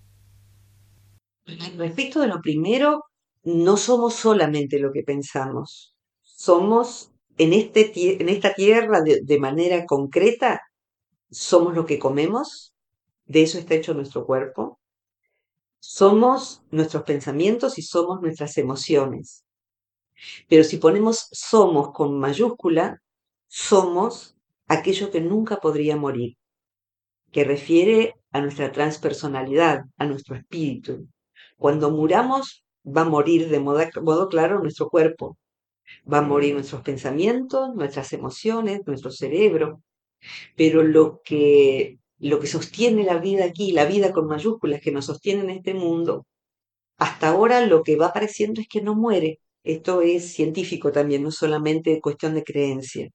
Respecto 1.77 2.19
de 2.21 2.27
lo 2.27 2.41
primero, 2.41 3.03
no 3.43 3.77
somos 3.77 4.15
solamente 4.15 4.79
lo 4.79 4.91
que 4.91 5.03
pensamos. 5.03 5.95
Somos 6.23 7.11
en, 7.37 7.53
este, 7.53 8.21
en 8.21 8.29
esta 8.29 8.53
tierra 8.53 9.01
de, 9.01 9.39
manera 9.39 9.85
concreta, 9.85 10.61
somos 11.29 11.75
lo 11.75 11.85
que 11.85 11.99
comemos, 11.99 12.73
de 13.25 13.43
eso 13.43 13.57
está 13.57 13.75
hecho 13.75 13.93
nuestro 13.93 14.25
cuerpo, 14.25 14.79
somos 15.87 16.63
nuestros 16.71 17.03
pensamientos 17.03 17.77
y 17.77 17.83
somos 17.83 18.19
nuestras 18.21 18.57
emociones. 18.57 19.45
Pero 20.49 20.63
si 20.63 20.77
ponemos 20.77 21.27
somos 21.31 21.91
con 21.91 22.19
mayúscula, 22.19 23.01
somos 23.47 24.35
aquello 24.67 25.11
que 25.11 25.21
nunca 25.21 25.57
podría 25.57 25.95
morir, 25.95 26.37
que 27.31 27.43
refiere 27.43 28.15
a 28.31 28.41
nuestra 28.41 28.71
transpersonalidad, 28.71 29.85
a 29.97 30.05
nuestro 30.05 30.35
espíritu. 30.35 31.07
Cuando 31.57 31.91
muramos, 31.91 32.65
va 32.85 33.01
a 33.01 33.09
morir 33.09 33.49
de 33.49 33.59
modo 33.59 34.27
claro 34.29 34.59
nuestro 34.59 34.89
cuerpo, 34.89 35.37
Va 36.11 36.17
a 36.17 36.21
morir 36.21 36.55
nuestros 36.55 36.81
pensamientos, 36.81 37.75
nuestras 37.75 38.11
emociones, 38.13 38.81
nuestro 38.87 39.11
cerebro. 39.11 39.83
Pero 40.55 40.83
lo 40.83 41.21
que, 41.23 41.99
lo 42.19 42.39
que 42.39 42.47
sostiene 42.47 43.03
la 43.03 43.17
vida 43.17 43.45
aquí, 43.45 43.71
la 43.71 43.85
vida 43.85 44.13
con 44.13 44.27
mayúsculas 44.27 44.81
que 44.81 44.91
nos 44.91 45.05
sostiene 45.05 45.43
en 45.43 45.49
este 45.51 45.73
mundo, 45.73 46.25
hasta 46.97 47.29
ahora 47.29 47.65
lo 47.65 47.83
que 47.83 47.97
va 47.97 48.07
apareciendo 48.07 48.61
es 48.61 48.67
que 48.67 48.81
no 48.81 48.95
muere. 48.95 49.39
Esto 49.63 50.01
es 50.01 50.33
científico 50.33 50.91
también, 50.91 51.23
no 51.23 51.31
solamente 51.31 51.99
cuestión 52.01 52.35
de 52.35 52.43
creencia. 52.43 53.09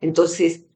Entonces, 0.00 0.66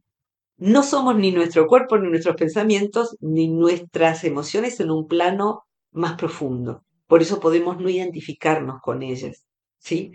no 0.56 0.82
somos 0.82 1.16
ni 1.16 1.32
nuestro 1.32 1.66
cuerpo, 1.66 1.98
ni 1.98 2.08
nuestros 2.08 2.36
pensamientos, 2.36 3.16
ni 3.20 3.48
nuestras 3.48 4.24
emociones 4.24 4.78
en 4.80 4.90
un 4.90 5.08
plano 5.08 5.64
más 5.92 6.14
profundo. 6.14 6.84
Por 7.06 7.22
eso 7.22 7.40
podemos 7.40 7.78
no 7.80 7.88
identificarnos 7.88 8.80
con 8.82 9.02
ellas. 9.02 9.46
¿sí? 9.78 10.12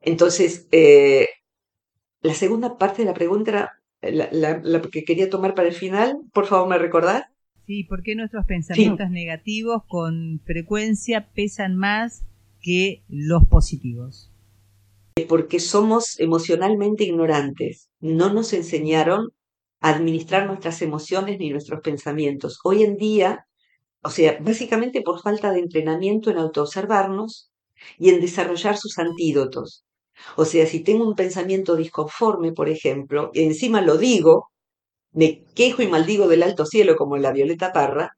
Entonces, 0.00 0.68
eh, 0.72 1.28
la 2.20 2.34
segunda 2.34 2.78
parte 2.78 3.02
de 3.02 3.06
la 3.06 3.14
pregunta 3.14 3.50
era 3.50 3.81
la, 4.02 4.82
que 4.90 5.04
quería 5.04 5.30
tomar 5.30 5.54
para 5.54 5.68
el 5.68 5.74
final. 5.74 6.18
Por 6.32 6.46
favor, 6.46 6.68
¿me 6.68 6.78
recordar? 6.78 7.26
Sí, 7.66 7.84
¿por 7.84 8.02
qué 8.02 8.14
nuestros 8.14 8.44
pensamientos 8.44 9.10
negativos 9.10 9.82
con 9.86 10.40
frecuencia 10.44 11.28
pesan 11.32 11.76
más 11.76 12.24
que 12.60 13.02
los 13.08 13.46
positivos? 13.46 14.30
Porque 15.28 15.60
somos 15.60 16.18
emocionalmente 16.18 17.04
ignorantes. 17.04 17.88
No 18.00 18.32
nos 18.32 18.52
enseñaron 18.52 19.28
a 19.80 19.90
administrar 19.90 20.46
nuestras 20.46 20.82
emociones 20.82 21.38
ni 21.38 21.50
nuestros 21.50 21.80
pensamientos. 21.80 22.58
Hoy 22.64 22.82
en 22.82 22.96
día 22.96 23.46
o 24.02 24.10
sea, 24.10 24.36
básicamente 24.40 25.00
por 25.02 25.20
falta 25.20 25.52
de 25.52 25.60
entrenamiento 25.60 26.30
en 26.30 26.38
autoobservarnos 26.38 27.50
y 27.98 28.10
en 28.10 28.20
desarrollar 28.20 28.76
sus 28.76 28.98
antídotos. 28.98 29.84
O 30.36 30.44
sea, 30.44 30.66
si 30.66 30.80
tengo 30.80 31.06
un 31.06 31.14
pensamiento 31.16 31.76
disconforme, 31.76 32.52
por 32.52 32.68
ejemplo, 32.68 33.30
y 33.34 33.42
encima 33.44 33.80
lo 33.82 33.96
digo, 33.98 34.50
me 35.12 35.44
quejo 35.54 35.82
y 35.82 35.88
maldigo 35.88 36.28
del 36.28 36.42
alto 36.42 36.66
cielo 36.66 36.96
como 36.96 37.16
la 37.16 37.32
Violeta 37.32 37.72
Parra, 37.72 38.12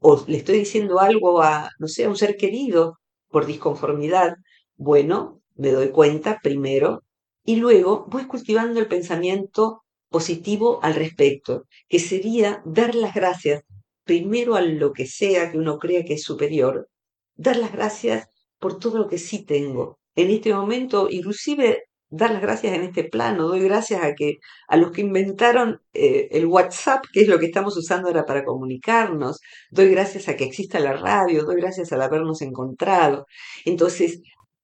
o 0.00 0.24
le 0.26 0.38
estoy 0.38 0.58
diciendo 0.58 1.00
algo 1.00 1.42
a, 1.42 1.70
no 1.78 1.88
sé, 1.88 2.04
a 2.04 2.08
un 2.08 2.16
ser 2.16 2.36
querido 2.36 2.98
por 3.30 3.46
disconformidad, 3.46 4.34
bueno, 4.76 5.40
me 5.56 5.70
doy 5.72 5.90
cuenta 5.90 6.40
primero 6.42 7.02
y 7.44 7.56
luego 7.56 8.06
voy 8.08 8.26
cultivando 8.26 8.80
el 8.80 8.88
pensamiento 8.88 9.82
positivo 10.10 10.80
al 10.82 10.94
respecto, 10.94 11.64
que 11.88 11.98
sería 11.98 12.62
dar 12.64 12.94
las 12.94 13.14
gracias 13.14 13.62
primero 14.04 14.54
a 14.56 14.60
lo 14.62 14.92
que 14.92 15.06
sea 15.06 15.50
que 15.50 15.58
uno 15.58 15.78
crea 15.78 16.04
que 16.04 16.14
es 16.14 16.22
superior, 16.22 16.88
dar 17.36 17.56
las 17.56 17.72
gracias 17.72 18.28
por 18.58 18.78
todo 18.78 18.98
lo 18.98 19.08
que 19.08 19.18
sí 19.18 19.44
tengo. 19.44 19.98
En 20.16 20.30
este 20.30 20.52
momento, 20.54 21.08
inclusive 21.10 21.84
dar 22.08 22.30
las 22.30 22.42
gracias 22.42 22.74
en 22.74 22.82
este 22.82 23.04
plano, 23.04 23.48
doy 23.48 23.60
gracias 23.60 24.02
a 24.02 24.14
que 24.14 24.38
a 24.68 24.76
los 24.76 24.92
que 24.92 25.02
inventaron 25.02 25.80
eh, 25.92 26.28
el 26.32 26.46
WhatsApp, 26.46 27.04
que 27.12 27.22
es 27.22 27.28
lo 27.28 27.38
que 27.38 27.46
estamos 27.46 27.76
usando 27.76 28.08
ahora 28.08 28.24
para 28.24 28.44
comunicarnos, 28.44 29.40
doy 29.70 29.90
gracias 29.90 30.28
a 30.28 30.36
que 30.36 30.44
exista 30.44 30.78
la 30.80 30.94
radio, 30.94 31.44
doy 31.44 31.56
gracias 31.56 31.92
al 31.92 32.02
habernos 32.02 32.42
encontrado. 32.42 33.26
Entonces, 33.64 34.20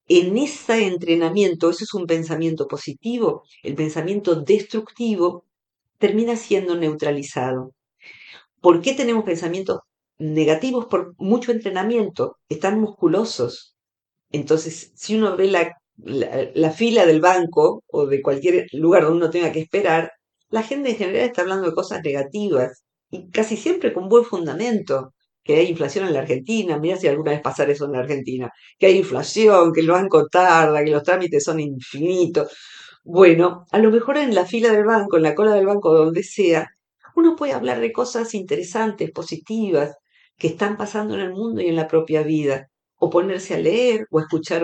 en 0.08 0.36
ese 0.38 0.86
entrenamiento, 0.86 1.70
eso 1.70 1.84
es 1.84 1.94
un 1.94 2.06
pensamiento 2.06 2.66
positivo, 2.68 3.44
el 3.62 3.74
pensamiento 3.74 4.36
destructivo 4.36 5.44
termina 5.98 6.36
siendo 6.36 6.76
neutralizado. 6.76 7.72
¿Por 8.60 8.80
qué 8.82 8.94
tenemos 8.94 9.24
pensamientos 9.24 9.80
negativos? 10.18 10.86
Por 10.86 11.14
mucho 11.18 11.52
entrenamiento, 11.52 12.38
están 12.48 12.80
musculosos. 12.80 13.71
Entonces, 14.33 14.92
si 14.95 15.16
uno 15.16 15.37
ve 15.37 15.49
la, 15.49 15.77
la, 15.97 16.71
fila 16.71 17.07
del 17.07 17.21
banco 17.21 17.83
o 17.88 18.07
de 18.07 18.23
cualquier 18.23 18.66
lugar 18.73 19.03
donde 19.05 19.18
uno 19.18 19.31
tenga 19.31 19.53
que 19.53 19.61
esperar, 19.61 20.12
la 20.51 20.62
gente 20.62 20.90
en 20.90 20.97
general 20.97 21.27
está 21.27 21.42
hablando 21.42 21.68
de 21.68 21.75
cosas 21.75 22.03
negativas 22.05 22.83
y 23.11 23.31
casi 23.31 23.57
siempre 23.57 23.92
con 23.92 24.09
buen 24.09 24.25
fundamento. 24.25 25.14
Que 25.45 25.57
hay 25.57 25.68
inflación 25.68 26.07
en 26.07 26.14
la 26.14 26.21
Argentina, 26.21 26.79
mira 26.79 26.97
si 26.97 27.09
alguna 27.09 27.33
vez 27.33 27.40
pasar 27.40 27.68
eso 27.68 27.87
en 27.87 27.92
la 27.92 27.99
Argentina, 28.01 28.51
que 28.79 28.87
hay 28.87 28.99
inflación, 28.99 29.73
que 29.73 29.81
el 29.81 29.88
banco 29.90 30.29
tarda, 30.29 30.85
que 30.85 30.90
los 30.92 31.03
trámites 31.03 31.42
son 31.45 31.59
infinitos. 31.59 32.53
Bueno, 33.05 33.66
a 33.73 33.79
lo 33.79 33.90
mejor 33.90 34.18
en 34.18 34.35
la 34.35 34.47
fila 34.47 34.71
del 34.71 34.85
banco, 34.85 35.16
en 35.16 35.25
la 35.25 35.35
cola 35.35 35.55
del 35.55 35.66
banco, 35.66 35.92
donde 35.92 36.23
sea, 36.23 36.68
uno 37.16 37.35
puede 37.37 37.53
hablar 37.55 37.81
de 37.81 37.92
cosas 37.92 38.35
interesantes, 38.35 39.11
positivas, 39.11 39.97
que 40.38 40.49
están 40.49 40.77
pasando 40.77 41.14
en 41.14 41.21
el 41.21 41.33
mundo 41.33 41.61
y 41.61 41.68
en 41.68 41.77
la 41.77 41.88
propia 41.88 42.23
vida, 42.23 42.68
o 43.04 43.10
ponerse 43.10 43.54
a 43.54 43.58
leer 43.58 44.06
o 44.12 44.20
escuchar 44.20 44.62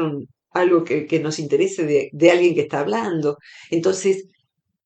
algo 0.53 0.85
que, 0.85 1.20
nos 1.20 1.40
interese 1.40 1.85
de, 1.85 2.09
de 2.12 2.31
alguien 2.31 2.55
que 2.55 2.62
está 2.62 2.79
hablando. 2.81 3.37
Entonces, 3.68 4.27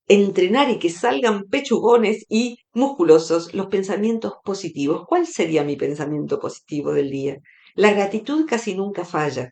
entrenar 0.08 0.70
y 0.70 0.78
que 0.78 0.88
salgan 0.88 1.44
pechugones 1.44 2.24
y 2.30 2.56
musculosos 2.72 3.52
los 3.52 3.66
pensamientos 3.66 4.34
positivos. 4.42 5.04
¿Cuál 5.06 5.26
sería 5.26 5.64
mi 5.64 5.76
pensamiento 5.76 6.40
positivo 6.40 6.92
del 6.92 7.10
día? 7.10 7.36
La 7.74 7.92
gratitud 7.92 8.46
casi 8.46 8.74
nunca 8.74 9.04
falla. 9.04 9.50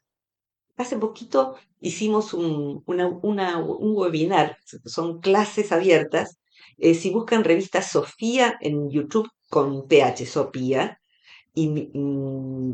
Hace 0.78 0.96
poquito 0.96 1.56
hicimos 1.80 2.32
un, 2.32 2.82
un 2.86 3.92
webinar, 3.96 4.56
son 4.86 5.20
clases 5.20 5.72
abiertas, 5.72 6.38
eh, 6.78 6.94
si 6.94 7.10
buscan 7.10 7.44
revista 7.44 7.82
Sofía 7.82 8.56
en 8.62 8.88
YouTube 8.88 9.28
con 9.50 9.86
PH, 9.86 10.24
Sofía, 10.24 10.99
y 11.62 11.90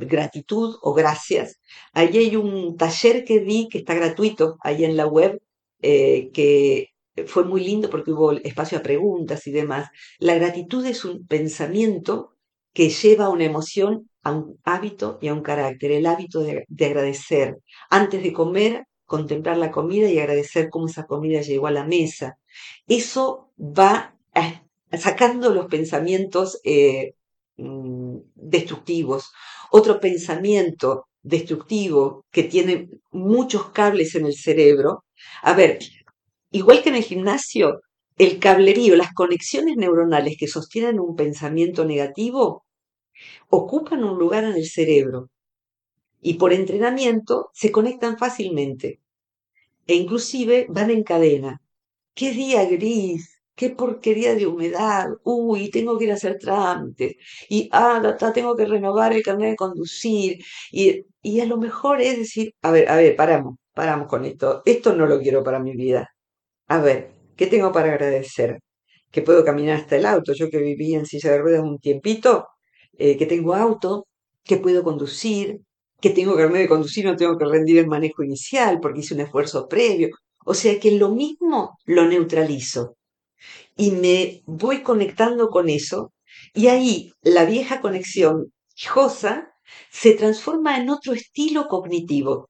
gratitud 0.06 0.76
o 0.82 0.94
gracias, 0.94 1.58
ahí 1.92 2.16
hay 2.18 2.36
un 2.36 2.76
taller 2.76 3.24
que 3.24 3.40
di 3.40 3.68
que 3.68 3.78
está 3.78 3.94
gratuito 3.94 4.56
ahí 4.62 4.84
en 4.84 4.96
la 4.96 5.06
web, 5.06 5.40
eh, 5.82 6.30
que 6.32 6.90
fue 7.26 7.44
muy 7.44 7.64
lindo 7.64 7.88
porque 7.90 8.12
hubo 8.12 8.32
espacio 8.32 8.78
a 8.78 8.82
preguntas 8.82 9.46
y 9.46 9.52
demás. 9.52 9.88
La 10.18 10.34
gratitud 10.34 10.84
es 10.84 11.04
un 11.04 11.26
pensamiento 11.26 12.34
que 12.72 12.90
lleva 12.90 13.26
a 13.26 13.30
una 13.30 13.44
emoción, 13.44 14.10
a 14.22 14.32
un 14.32 14.58
hábito 14.64 15.18
y 15.22 15.28
a 15.28 15.34
un 15.34 15.42
carácter, 15.42 15.92
el 15.92 16.06
hábito 16.06 16.40
de, 16.40 16.64
de 16.68 16.86
agradecer. 16.86 17.58
Antes 17.88 18.22
de 18.22 18.32
comer, 18.32 18.84
contemplar 19.06 19.56
la 19.56 19.70
comida 19.70 20.10
y 20.10 20.18
agradecer 20.18 20.68
cómo 20.68 20.86
esa 20.86 21.06
comida 21.06 21.40
llegó 21.40 21.68
a 21.68 21.70
la 21.70 21.84
mesa. 21.84 22.38
Eso 22.86 23.50
va 23.58 24.16
sacando 24.92 25.52
los 25.52 25.66
pensamientos 25.66 26.60
eh, 26.64 27.14
mm, 27.56 28.05
destructivos. 28.34 29.30
Otro 29.70 30.00
pensamiento 30.00 31.06
destructivo 31.22 32.24
que 32.30 32.44
tiene 32.44 32.88
muchos 33.10 33.70
cables 33.70 34.14
en 34.14 34.26
el 34.26 34.34
cerebro. 34.34 35.04
A 35.42 35.54
ver, 35.54 35.80
igual 36.50 36.82
que 36.82 36.90
en 36.90 36.96
el 36.96 37.02
gimnasio, 37.02 37.80
el 38.18 38.38
cablerío, 38.38 38.96
las 38.96 39.12
conexiones 39.12 39.76
neuronales 39.76 40.36
que 40.38 40.48
sostienen 40.48 41.00
un 41.00 41.16
pensamiento 41.16 41.84
negativo, 41.84 42.64
ocupan 43.48 44.04
un 44.04 44.18
lugar 44.18 44.44
en 44.44 44.54
el 44.54 44.66
cerebro 44.66 45.30
y 46.20 46.34
por 46.34 46.52
entrenamiento 46.52 47.50
se 47.54 47.70
conectan 47.72 48.18
fácilmente 48.18 49.00
e 49.86 49.94
inclusive 49.94 50.66
van 50.68 50.90
en 50.90 51.04
cadena. 51.04 51.60
¡Qué 52.14 52.32
día 52.32 52.64
gris! 52.64 53.35
Qué 53.56 53.70
porquería 53.70 54.34
de 54.34 54.46
humedad, 54.46 55.08
uy, 55.24 55.70
tengo 55.70 55.98
que 55.98 56.04
ir 56.04 56.12
a 56.12 56.14
hacer 56.14 56.38
trámites, 56.38 57.16
y 57.48 57.68
ah, 57.72 58.16
tengo 58.34 58.56
que 58.56 58.66
renovar 58.66 59.12
el 59.14 59.22
carnet 59.22 59.50
de 59.52 59.56
conducir, 59.56 60.38
y, 60.72 61.04
y 61.22 61.40
a 61.40 61.46
lo 61.46 61.56
mejor 61.58 62.00
es 62.00 62.18
decir, 62.18 62.52
a 62.62 62.70
ver, 62.70 62.88
a 62.90 62.96
ver, 62.96 63.16
paramos, 63.16 63.56
paramos 63.74 64.08
con 64.08 64.24
esto, 64.26 64.62
esto 64.66 64.94
no 64.94 65.06
lo 65.06 65.20
quiero 65.20 65.42
para 65.44 65.58
mi 65.60 65.74
vida. 65.76 66.08
A 66.68 66.80
ver, 66.80 67.12
¿qué 67.36 67.46
tengo 67.48 67.72
para 67.72 67.92
agradecer? 67.92 68.60
Que 69.10 69.22
puedo 69.22 69.44
caminar 69.44 69.76
hasta 69.78 69.96
el 69.96 70.06
auto, 70.06 70.32
yo 70.34 70.50
que 70.50 70.58
viví 70.58 70.94
en 70.94 71.06
silla 71.06 71.32
de 71.32 71.38
ruedas 71.38 71.62
un 71.62 71.78
tiempito, 71.78 72.48
eh, 72.98 73.16
que 73.16 73.26
tengo 73.26 73.54
auto, 73.54 74.06
que 74.44 74.58
puedo 74.58 74.82
conducir, 74.84 75.60
que 76.00 76.10
tengo 76.10 76.36
carnet 76.36 76.62
de 76.62 76.68
conducir, 76.68 77.04
no 77.06 77.16
tengo 77.16 77.38
que 77.38 77.44
rendir 77.46 77.78
el 77.78 77.88
manejo 77.88 78.22
inicial 78.22 78.80
porque 78.80 79.00
hice 79.00 79.14
un 79.14 79.20
esfuerzo 79.20 79.68
previo. 79.68 80.10
O 80.44 80.54
sea 80.54 80.78
que 80.80 80.92
lo 80.92 81.10
mismo 81.10 81.78
lo 81.86 82.06
neutralizo 82.06 82.96
y 83.76 83.90
me 83.92 84.42
voy 84.46 84.82
conectando 84.82 85.48
con 85.48 85.68
eso 85.68 86.12
y 86.54 86.68
ahí 86.68 87.12
la 87.22 87.44
vieja 87.44 87.80
conexión 87.80 88.52
quejosa 88.74 89.52
se 89.90 90.12
transforma 90.12 90.78
en 90.78 90.90
otro 90.90 91.12
estilo 91.12 91.68
cognitivo. 91.68 92.48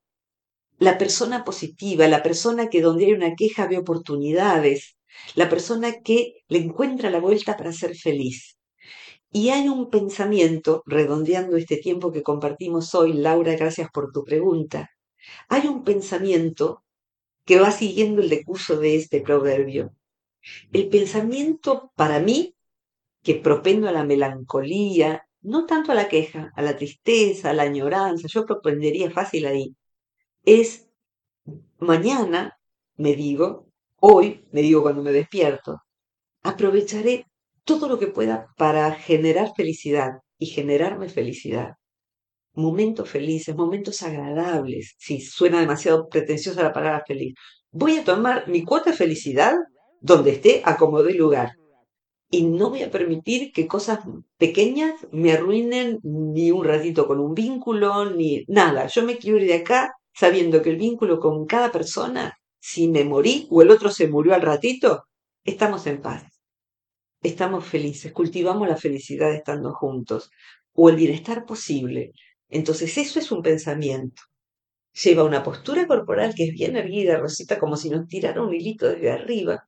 La 0.79 0.99
persona 0.99 1.45
positiva, 1.45 2.07
la 2.07 2.23
persona 2.23 2.69
que 2.69 2.83
donde 2.83 3.07
hay 3.07 3.13
una 3.13 3.35
queja 3.35 3.67
ve 3.67 3.79
oportunidades, 3.79 4.97
la 5.35 5.49
persona 5.49 6.01
que 6.05 6.35
le 6.49 6.59
encuentra 6.59 7.11
la 7.11 7.21
vuelta 7.21 7.57
para 7.57 7.73
ser 7.73 7.97
feliz. 7.97 8.57
Y 9.33 9.51
hay 9.51 9.69
un 9.69 9.91
pensamiento, 9.91 10.83
redondeando 10.87 11.57
este 11.57 11.77
tiempo 11.77 12.13
que 12.13 12.23
compartimos 12.23 12.95
hoy, 12.95 13.13
Laura, 13.13 13.57
gracias 13.57 13.91
por 13.93 14.13
tu 14.13 14.25
pregunta, 14.25 14.91
hay 15.49 15.67
un 15.67 15.85
pensamiento 15.85 16.85
que 17.45 17.59
va 17.61 17.71
siguiendo 17.71 18.23
el 18.23 18.29
decurso 18.29 18.79
de 18.79 18.97
este 18.97 19.21
proverbio, 19.21 19.93
el 20.73 20.89
pensamiento 20.89 21.93
para 21.97 22.21
mí, 22.21 22.55
que 23.23 23.35
propendo 23.35 23.89
a 23.89 23.93
la 23.93 24.05
melancolía, 24.05 25.27
no 25.43 25.67
tanto 25.67 25.93
a 25.93 25.95
la 25.95 26.09
queja, 26.09 26.53
a 26.55 26.63
la 26.63 26.77
tristeza, 26.77 27.51
a 27.51 27.55
la 27.55 27.65
añoranza, 27.65 28.29
yo 28.29 28.47
propendería 28.47 29.11
fácil 29.11 29.47
ahí, 29.47 29.75
es 30.45 30.89
mañana, 31.79 32.59
me 32.97 33.15
digo, 33.15 33.69
hoy, 34.01 34.45
me 34.53 34.63
digo 34.63 34.83
cuando 34.83 35.03
me 35.03 35.13
despierto, 35.13 35.83
aprovecharé 36.43 37.27
todo 37.65 37.89
lo 37.89 37.99
que 37.99 38.07
pueda 38.07 38.47
para 38.57 38.93
generar 38.93 39.53
felicidad 39.57 40.21
y 40.39 40.47
generarme 40.47 41.09
felicidad. 41.09 41.75
Momentos 42.55 43.11
felices, 43.11 43.55
momentos 43.55 44.03
agradables. 44.03 44.95
Si 44.99 45.21
suena 45.21 45.61
demasiado 45.61 46.09
pretenciosa 46.09 46.63
la 46.63 46.73
palabra 46.73 47.05
feliz. 47.07 47.35
Voy 47.71 47.99
a 47.99 48.05
tomar 48.05 48.49
mi 48.49 48.65
cuota 48.65 48.93
de 48.93 48.97
felicidad 48.97 49.55
donde 50.07 50.31
esté, 50.31 50.63
acomodé 50.65 51.15
lugar. 51.15 51.51
Y 52.31 52.45
no 52.45 52.71
voy 52.71 52.83
a 52.83 52.91
permitir 52.91 53.53
que 53.53 53.67
cosas 53.67 54.01
pequeñas 54.39 54.95
me 55.11 55.33
arruinen 55.33 55.99
ni 56.03 56.51
un 56.51 56.65
ratito 56.65 57.07
con 57.07 57.19
un 57.21 57.35
vínculo, 57.35 58.11
ni 58.11 58.45
nada. 58.49 58.87
Yo 58.87 59.05
me 59.05 59.19
quiero 59.19 59.39
ir 59.39 59.47
de 59.47 59.55
acá 59.55 59.93
sabiendo 60.15 60.63
que 60.63 60.71
el 60.71 60.77
vínculo 60.77 61.19
con 61.19 61.47
cada 61.47 61.71
persona, 61.73 62.39
si 62.61 62.89
me 62.89 63.05
morí 63.05 63.47
o 63.51 63.63
el 63.63 63.71
otro 63.71 63.91
se 63.91 64.09
murió 64.09 64.35
al 64.35 64.43
ratito, 64.43 65.05
estamos 65.45 65.87
en 65.87 66.01
paz. 66.01 66.25
Estamos 67.23 67.65
felices, 67.65 68.13
cultivamos 68.13 68.69
la 68.69 68.77
felicidad 68.77 69.33
estando 69.35 69.73
juntos 69.73 70.31
o 70.73 70.89
el 70.89 70.97
bienestar 70.97 71.45
posible. 71.45 72.13
Entonces 72.49 72.97
eso 72.97 73.19
es 73.19 73.33
un 73.33 73.43
pensamiento. 73.43 74.23
Lleva 75.03 75.25
una 75.25 75.43
postura 75.43 75.87
corporal 75.87 76.35
que 76.35 76.45
es 76.45 76.53
bien 76.53 76.77
erguida, 76.77 77.19
Rosita, 77.19 77.59
como 77.59 77.77
si 77.77 77.91
nos 77.91 78.07
tirara 78.07 78.43
un 78.43 78.55
hilito 78.55 78.87
desde 78.89 79.11
arriba 79.11 79.67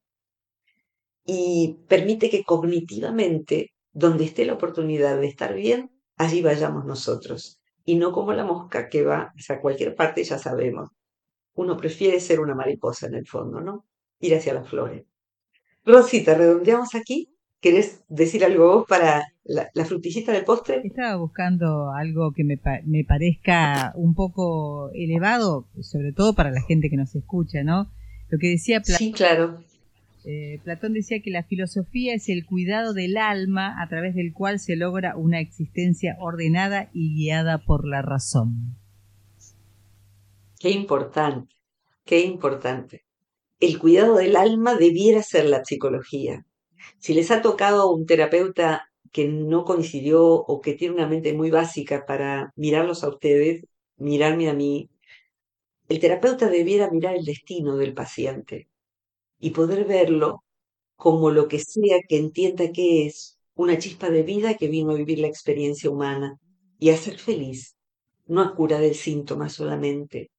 y 1.30 1.76
permite 1.88 2.30
que 2.30 2.42
cognitivamente, 2.42 3.74
donde 3.92 4.24
esté 4.24 4.46
la 4.46 4.54
oportunidad 4.54 5.20
de 5.20 5.26
estar 5.26 5.52
bien, 5.52 5.90
allí 6.16 6.40
vayamos 6.40 6.86
nosotros. 6.86 7.60
Y 7.84 7.96
no 7.96 8.12
como 8.12 8.32
la 8.32 8.46
mosca 8.46 8.88
que 8.88 9.02
va 9.02 9.34
hacia 9.36 9.60
cualquier 9.60 9.94
parte, 9.94 10.24
ya 10.24 10.38
sabemos. 10.38 10.88
Uno 11.52 11.76
prefiere 11.76 12.18
ser 12.20 12.40
una 12.40 12.54
mariposa 12.54 13.08
en 13.08 13.14
el 13.14 13.26
fondo, 13.26 13.60
¿no? 13.60 13.84
Ir 14.20 14.36
hacia 14.36 14.54
las 14.54 14.70
flores. 14.70 15.04
Rosita, 15.84 16.34
redondeamos 16.34 16.94
aquí. 16.94 17.28
¿Querés 17.60 18.04
decir 18.08 18.42
algo 18.42 18.76
vos 18.76 18.86
para 18.88 19.26
la, 19.44 19.84
frutillita 19.84 20.32
del 20.32 20.46
postre? 20.46 20.80
Estaba 20.82 21.16
buscando 21.16 21.90
algo 21.90 22.32
que 22.32 22.44
me, 22.44 22.58
me, 22.86 23.04
parezca 23.04 23.92
un 23.96 24.14
poco 24.14 24.90
elevado, 24.94 25.68
sobre 25.82 26.12
todo 26.14 26.34
para 26.34 26.50
la 26.50 26.62
gente 26.62 26.88
que 26.88 26.96
nos 26.96 27.14
escucha, 27.14 27.64
¿no? 27.64 27.92
Lo 28.30 28.38
que 28.38 28.48
decía 28.48 28.80
Platón. 28.80 28.98
Sí, 28.98 29.12
claro. 29.12 29.67
Eh, 30.30 30.60
Platón 30.62 30.92
decía 30.92 31.22
que 31.22 31.30
la 31.30 31.42
filosofía 31.42 32.12
es 32.12 32.28
el 32.28 32.44
cuidado 32.44 32.92
del 32.92 33.16
alma 33.16 33.82
a 33.82 33.88
través 33.88 34.14
del 34.14 34.34
cual 34.34 34.60
se 34.60 34.76
logra 34.76 35.16
una 35.16 35.40
existencia 35.40 36.18
ordenada 36.20 36.90
y 36.92 37.14
guiada 37.14 37.64
por 37.64 37.88
la 37.88 38.02
razón. 38.02 38.76
Qué 40.60 40.68
importante, 40.68 41.54
qué 42.04 42.20
importante. 42.20 43.06
El 43.58 43.78
cuidado 43.78 44.16
del 44.16 44.36
alma 44.36 44.74
debiera 44.74 45.22
ser 45.22 45.46
la 45.46 45.64
psicología. 45.64 46.44
Si 46.98 47.14
les 47.14 47.30
ha 47.30 47.40
tocado 47.40 47.90
un 47.90 48.04
terapeuta 48.04 48.90
que 49.10 49.28
no 49.28 49.64
coincidió 49.64 50.22
o 50.22 50.60
que 50.60 50.74
tiene 50.74 50.96
una 50.96 51.08
mente 51.08 51.32
muy 51.32 51.50
básica 51.50 52.04
para 52.04 52.52
mirarlos 52.54 53.02
a 53.02 53.08
ustedes, 53.08 53.64
mirarme 53.96 54.50
a 54.50 54.52
mí, 54.52 54.90
el 55.88 56.00
terapeuta 56.00 56.50
debiera 56.50 56.90
mirar 56.90 57.16
el 57.16 57.24
destino 57.24 57.78
del 57.78 57.94
paciente 57.94 58.67
y 59.38 59.50
poder 59.50 59.84
verlo 59.84 60.42
como 60.96 61.30
lo 61.30 61.48
que 61.48 61.60
sea 61.60 61.98
que 62.08 62.18
entienda 62.18 62.72
que 62.72 63.06
es 63.06 63.38
una 63.54 63.78
chispa 63.78 64.10
de 64.10 64.22
vida 64.22 64.54
que 64.54 64.68
vino 64.68 64.92
a 64.92 64.96
vivir 64.96 65.18
la 65.18 65.28
experiencia 65.28 65.90
humana 65.90 66.38
y 66.78 66.90
a 66.90 66.96
ser 66.96 67.18
feliz, 67.18 67.76
no 68.26 68.40
a 68.40 68.54
curar 68.54 68.82
el 68.82 68.94
síntoma 68.94 69.48
solamente, 69.48 70.30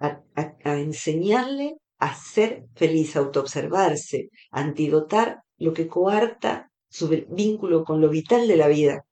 a, 0.00 0.20
enseñarle 0.64 1.76
a 1.98 2.14
ser 2.14 2.66
feliz, 2.74 3.16
a 3.16 3.20
autoobservarse, 3.20 4.30
a 4.50 4.60
antidotar 4.60 5.42
lo 5.58 5.72
que 5.72 5.86
coarta 5.86 6.70
su 6.88 7.08
vínculo 7.28 7.84
con 7.84 8.00
lo 8.00 8.08
vital 8.08 8.46
de 8.48 8.56
la 8.56 8.68
vida, 8.68 9.04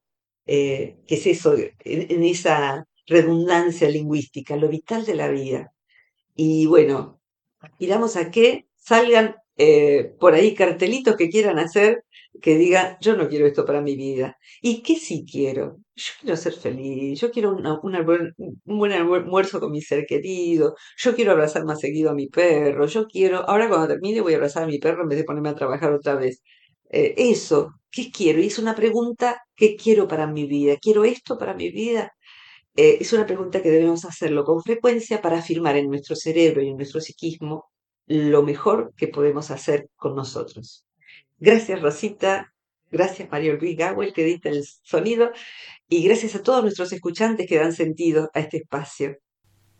eh, 0.47 0.97
que 1.07 1.14
es 1.14 1.27
eso, 1.27 1.55
en, 1.57 2.23
esa 2.23 2.87
redundancia 3.07 3.88
lingüística, 3.88 4.57
lo 4.57 4.68
vital 4.68 5.05
de 5.05 5.14
la 5.14 5.29
vida. 5.29 5.73
Y 6.35 6.66
bueno, 6.66 7.20
aspiramos 7.61 8.16
a 8.16 8.31
que 8.31 8.66
salgan 8.85 9.37
eh, 9.57 10.14
por 10.20 10.35
ahí 10.35 10.55
cartelitos 10.55 11.16
que 11.16 11.29
quieran 11.31 11.59
hacer 11.59 12.05
que 12.42 12.57
diga, 12.57 12.99
yo 13.01 13.16
no 13.16 13.29
quiero 13.29 13.47
esto 13.47 13.64
para 13.64 13.81
mi 13.81 13.97
vida. 13.97 14.37
¿Y 14.61 14.83
qué 14.83 14.97
sí 14.97 15.25
quiero? 15.31 15.79
Yo 15.94 16.12
quiero 16.20 16.37
ser 16.37 16.53
feliz, 16.55 17.20
yo 17.20 17.31
quiero 17.31 17.57
un 17.57 18.79
buen 18.79 18.92
almuerzo 18.92 19.61
con 19.61 19.70
mi 19.70 19.81
ser 19.81 20.07
querido, 20.07 20.75
yo 20.97 21.14
quiero 21.14 21.33
abrazar 21.33 21.64
más 21.64 21.81
seguido 21.81 22.11
a 22.11 22.14
mi 22.14 22.27
perro, 22.29 22.87
yo 22.87 23.07
quiero, 23.07 23.49
ahora 23.49 23.68
cuando 23.68 23.88
termine 23.88 24.20
voy 24.20 24.33
a 24.35 24.37
abrazar 24.37 24.64
a 24.64 24.66
mi 24.66 24.79
perro 24.79 25.03
en 25.03 25.09
vez 25.09 25.18
de 25.18 25.25
ponerme 25.25 25.51
a 25.51 25.55
trabajar 25.55 25.92
otra 25.92 26.16
vez. 26.16 26.42
Eh, 26.90 27.14
eso, 27.16 27.75
¿qué 27.90 28.11
quiero? 28.11 28.40
Y 28.40 28.47
es 28.47 28.59
una 28.59 28.75
pregunta, 28.75 29.40
¿qué 29.57 29.77
quiero 29.77 30.09
para 30.09 30.27
mi 30.27 30.47
vida? 30.47 30.77
¿Quiero 30.81 31.05
esto 31.05 31.38
para 31.38 31.55
mi 31.55 31.70
vida? 31.70 32.12
Eh, 32.77 32.99
es 33.01 33.12
una 33.12 33.27
pregunta 33.27 33.62
que 33.62 33.70
debemos 33.70 34.05
hacerlo 34.05 34.44
con 34.44 34.62
frecuencia 34.62 35.23
para 35.23 35.38
afirmar 35.38 35.77
en 35.77 35.88
nuestro 35.88 36.16
cerebro 36.16 36.62
y 36.62 36.68
en 36.68 36.77
nuestro 36.77 37.01
psiquismo 37.01 37.66
lo 38.06 38.42
mejor 38.42 38.92
que 38.96 39.08
podemos 39.08 39.50
hacer 39.50 39.88
con 39.96 40.14
nosotros. 40.14 40.86
Gracias 41.38 41.80
Rosita, 41.80 42.52
gracias 42.90 43.28
Mario 43.30 43.56
Luis 43.56 43.76
Gawel 43.76 44.12
que 44.12 44.22
edita 44.24 44.48
el 44.48 44.64
sonido 44.82 45.30
y 45.88 46.04
gracias 46.04 46.34
a 46.34 46.42
todos 46.42 46.62
nuestros 46.62 46.92
escuchantes 46.92 47.46
que 47.46 47.58
dan 47.58 47.72
sentido 47.72 48.30
a 48.34 48.40
este 48.40 48.58
espacio. 48.58 49.16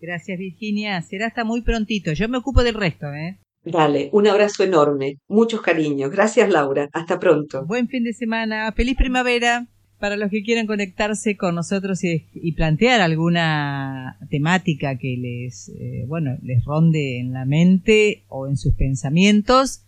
Gracias 0.01 0.39
Virginia, 0.39 1.01
será 1.03 1.27
hasta 1.27 1.45
muy 1.45 1.63
prontito, 1.63 2.13
yo 2.13 2.29
me 2.29 2.39
ocupo 2.39 2.63
del 2.63 2.75
resto, 2.75 3.07
¿eh? 3.13 3.39
Dale, 3.65 4.11
un 4.13 4.27
abrazo 4.27 4.63
enorme, 4.63 5.21
muchos 5.27 5.63
cariños. 5.63 6.11
Gracias 6.11 6.51
Laura, 6.51 6.91
hasta 6.93 7.19
pronto. 7.19 7.65
Buen 7.65 7.89
fin 7.89 8.05
de 8.05 8.13
semana, 8.13 8.71
feliz 8.73 8.95
primavera. 8.95 9.67
Para 10.05 10.19
los 10.19 10.31
que 10.31 10.43
quieran 10.43 10.67
conectarse 10.67 11.35
con 11.39 11.55
nosotros 11.55 12.05
y, 12.05 12.53
plantear 12.53 13.01
alguna 13.01 14.19
temática 14.29 14.99
que 14.99 15.17
les, 15.17 15.71
eh, 15.71 16.05
bueno, 16.07 16.37
les 16.43 16.63
ronde 16.63 17.21
en 17.21 17.33
la 17.33 17.47
mente 17.47 18.25
o 18.29 18.47
en 18.47 18.59
sus 18.59 18.75
pensamientos, 18.75 19.87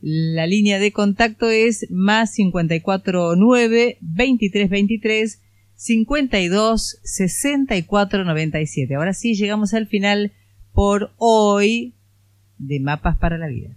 la 0.00 0.46
línea 0.46 0.78
de 0.78 0.90
contacto 0.90 1.50
es 1.50 1.86
más 1.90 2.32
549 2.34 3.98
2323 4.00 5.42
52 5.74 7.00
64 7.02 8.24
97. 8.24 8.94
Ahora 8.94 9.12
sí 9.12 9.34
llegamos 9.34 9.74
al 9.74 9.86
final 9.86 10.32
por 10.72 11.10
hoy 11.18 11.92
de 12.56 12.80
Mapas 12.80 13.18
para 13.18 13.36
la 13.36 13.48
Vida. 13.48 13.76